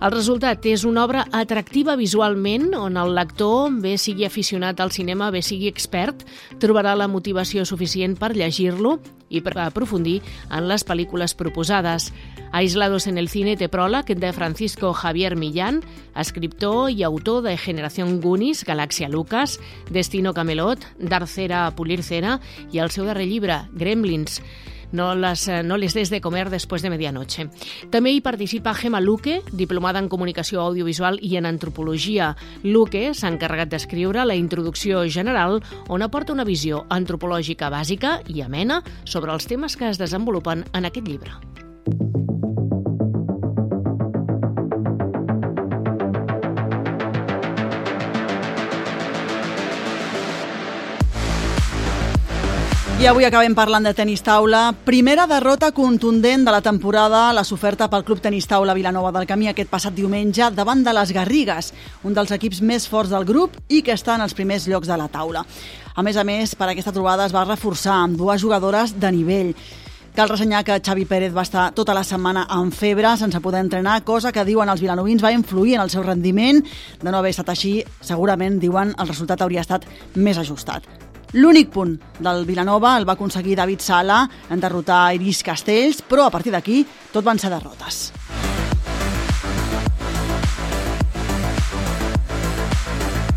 El 0.03 0.13
resultat 0.13 0.67
és 0.69 0.85
una 0.85 1.07
obra 1.07 1.25
atractiva 1.33 1.97
visualment, 1.97 2.73
on 2.77 2.99
el 3.01 3.15
lector, 3.17 3.71
bé 3.81 3.97
sigui 3.97 4.27
aficionat 4.27 4.83
al 4.83 4.93
cinema, 4.93 5.31
bé 5.33 5.41
sigui 5.41 5.71
expert, 5.73 6.27
trobarà 6.61 6.97
la 6.99 7.09
motivació 7.09 7.65
suficient 7.65 8.19
per 8.21 8.35
llegir-lo 8.37 8.99
i 9.29 9.43
per 9.43 9.57
aprofundir 9.59 10.21
en 10.51 10.69
les 10.69 10.85
pel·lícules 10.87 11.35
proposades. 11.35 12.13
Aislados 12.53 13.07
en 13.07 13.19
el 13.19 13.29
cine 13.29 13.57
té 13.57 13.69
pròleg 13.73 14.15
de 14.19 14.33
Francisco 14.33 14.93
Javier 14.95 15.35
Millán, 15.37 15.83
escriptor 16.15 16.91
i 16.91 17.03
autor 17.03 17.43
de 17.45 17.57
Generación 17.57 18.21
Goonies, 18.21 18.65
Galàxia 18.65 19.09
Lucas, 19.09 19.59
Destino 19.91 20.33
Camelot, 20.35 20.87
Darcera 20.99 21.67
Pulir 21.77 22.03
Cera 22.03 22.41
i 22.73 22.79
el 22.79 22.91
seu 22.95 23.05
darrer 23.05 23.27
llibre, 23.27 23.65
Gremlins, 23.73 24.41
no, 24.93 25.15
les, 25.15 25.47
eh, 25.49 25.63
no 25.63 25.77
les 25.77 25.95
des 25.95 26.11
de 26.11 26.21
comer 26.21 26.49
després 26.51 26.83
de 26.83 26.91
medianoche. 26.91 27.49
També 27.91 28.13
hi 28.13 28.21
participa 28.21 28.75
Gemma 28.75 29.01
Luque, 29.01 29.41
diplomada 29.53 30.03
en 30.03 30.09
comunicació 30.09 30.63
audiovisual 30.63 31.19
i 31.23 31.37
en 31.37 31.47
antropologia. 31.47 32.35
Luque 32.63 33.13
s'ha 33.15 33.33
encarregat 33.33 33.73
d'escriure 33.73 34.25
la 34.25 34.37
introducció 34.39 35.05
general 35.09 35.63
on 35.89 36.03
aporta 36.03 36.33
una 36.33 36.45
visió 36.45 36.85
antropològica 36.91 37.71
bàsica 37.71 38.21
i 38.27 38.43
amena 38.43 38.83
sobre 39.05 39.33
els 39.33 39.47
temes 39.47 39.77
que 39.77 39.91
es 39.91 39.99
desenvolupen 39.99 40.65
en 40.73 40.85
aquest 40.91 41.07
llibre. 41.07 41.37
I 52.97 53.05
avui 53.05 53.27
acabem 53.29 53.53
parlant 53.53 53.85
de 53.85 53.91
tenis 53.93 54.23
taula. 54.25 54.71
Primera 54.87 55.27
derrota 55.29 55.69
contundent 55.77 56.47
de 56.47 56.53
la 56.55 56.63
temporada, 56.65 57.29
la 57.37 57.45
soferta 57.45 57.91
pel 57.93 58.07
Club 58.09 58.23
Tenis 58.25 58.49
Taula 58.49 58.73
Vilanova 58.73 59.11
del 59.13 59.27
Camí 59.29 59.51
aquest 59.51 59.69
passat 59.69 59.93
diumenge 59.93 60.49
davant 60.57 60.81
de 60.81 60.95
les 60.97 61.13
Garrigues, 61.13 61.75
un 62.09 62.17
dels 62.17 62.33
equips 62.33 62.63
més 62.65 62.89
forts 62.89 63.13
del 63.13 63.29
grup 63.29 63.59
i 63.69 63.83
que 63.85 63.93
està 63.93 64.15
en 64.17 64.25
els 64.25 64.33
primers 64.33 64.65
llocs 64.65 64.89
de 64.89 64.97
la 64.97 65.11
taula. 65.13 65.45
A 65.93 66.03
més 66.03 66.17
a 66.17 66.25
més, 66.25 66.57
per 66.57 66.71
aquesta 66.71 66.95
trobada 66.97 67.29
es 67.29 67.37
va 67.37 67.45
reforçar 67.45 68.01
amb 68.01 68.17
dues 68.17 68.41
jugadores 68.41 68.97
de 68.97 69.13
nivell. 69.13 69.53
Cal 70.17 70.33
ressenyar 70.33 70.65
que 70.65 70.81
Xavi 70.81 71.05
Pérez 71.05 71.37
va 71.37 71.45
estar 71.45 71.69
tota 71.77 71.93
la 71.93 72.01
setmana 72.01 72.47
en 72.49 72.73
febre, 72.73 73.13
sense 73.21 73.45
poder 73.45 73.61
entrenar, 73.61 74.01
cosa 74.09 74.33
que 74.33 74.49
diuen 74.49 74.73
els 74.73 74.81
vilanovins 74.81 75.21
va 75.21 75.37
influir 75.37 75.77
en 75.77 75.85
el 75.85 75.93
seu 75.93 76.01
rendiment. 76.03 76.65
De 77.03 77.13
no 77.13 77.21
haver 77.21 77.37
estat 77.37 77.53
així, 77.53 77.83
segurament, 78.01 78.57
diuen, 78.57 78.97
el 78.97 79.13
resultat 79.13 79.45
hauria 79.45 79.67
estat 79.69 79.85
més 80.17 80.41
ajustat. 80.41 81.06
L'únic 81.37 81.69
punt 81.69 81.91
del 82.25 82.47
Vilanova 82.49 82.95
el 82.97 83.05
va 83.05 83.13
aconseguir 83.13 83.59
David 83.59 83.83
Sala 83.85 84.23
en 84.49 84.63
derrotar 84.63 85.13
Iris 85.19 85.43
Castells, 85.45 86.01
però 86.01 86.25
a 86.25 86.33
partir 86.33 86.55
d'aquí 86.55 86.81
tot 87.13 87.27
van 87.27 87.37
ser 87.37 87.53
derrotes. 87.53 88.07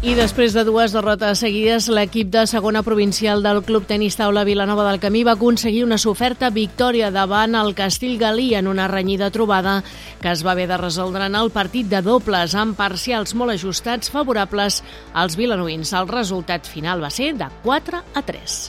I 0.10 0.16
després 0.18 0.56
de 0.58 0.64
dues 0.66 0.90
derrotes 0.90 1.44
seguides, 1.44 1.86
l'equip 1.94 2.32
de 2.34 2.42
segona 2.50 2.82
provincial 2.82 3.44
del 3.46 3.60
Club 3.62 3.84
Tenis 3.86 4.16
Taula 4.18 4.42
Vilanova 4.48 4.88
del 4.88 4.98
Camí 5.04 5.22
va 5.28 5.36
aconseguir 5.38 5.84
una 5.86 6.00
soferta 6.02 6.50
victòria 6.50 7.12
davant 7.14 7.54
el 7.60 7.76
Castellgalí 7.78 8.48
en 8.58 8.72
una 8.72 8.88
renyida 8.90 9.30
trobada 9.30 9.84
que 10.24 10.32
es 10.32 10.42
va 10.42 10.56
haver 10.56 10.66
de 10.74 10.82
resoldre 10.82 11.30
en 11.30 11.38
el 11.38 11.54
partit 11.54 11.94
de 11.94 12.02
dobles 12.02 12.58
amb 12.58 12.74
parcials 12.74 13.38
molt 13.38 13.54
ajustats 13.54 14.10
favorables 14.10 14.82
als 15.14 15.38
vilanovins. 15.38 15.94
El 15.94 16.10
resultat 16.10 16.66
final 16.66 17.06
va 17.06 17.14
ser 17.14 17.36
de 17.38 17.54
4 17.62 18.02
a 18.10 18.26
3. 18.34 18.60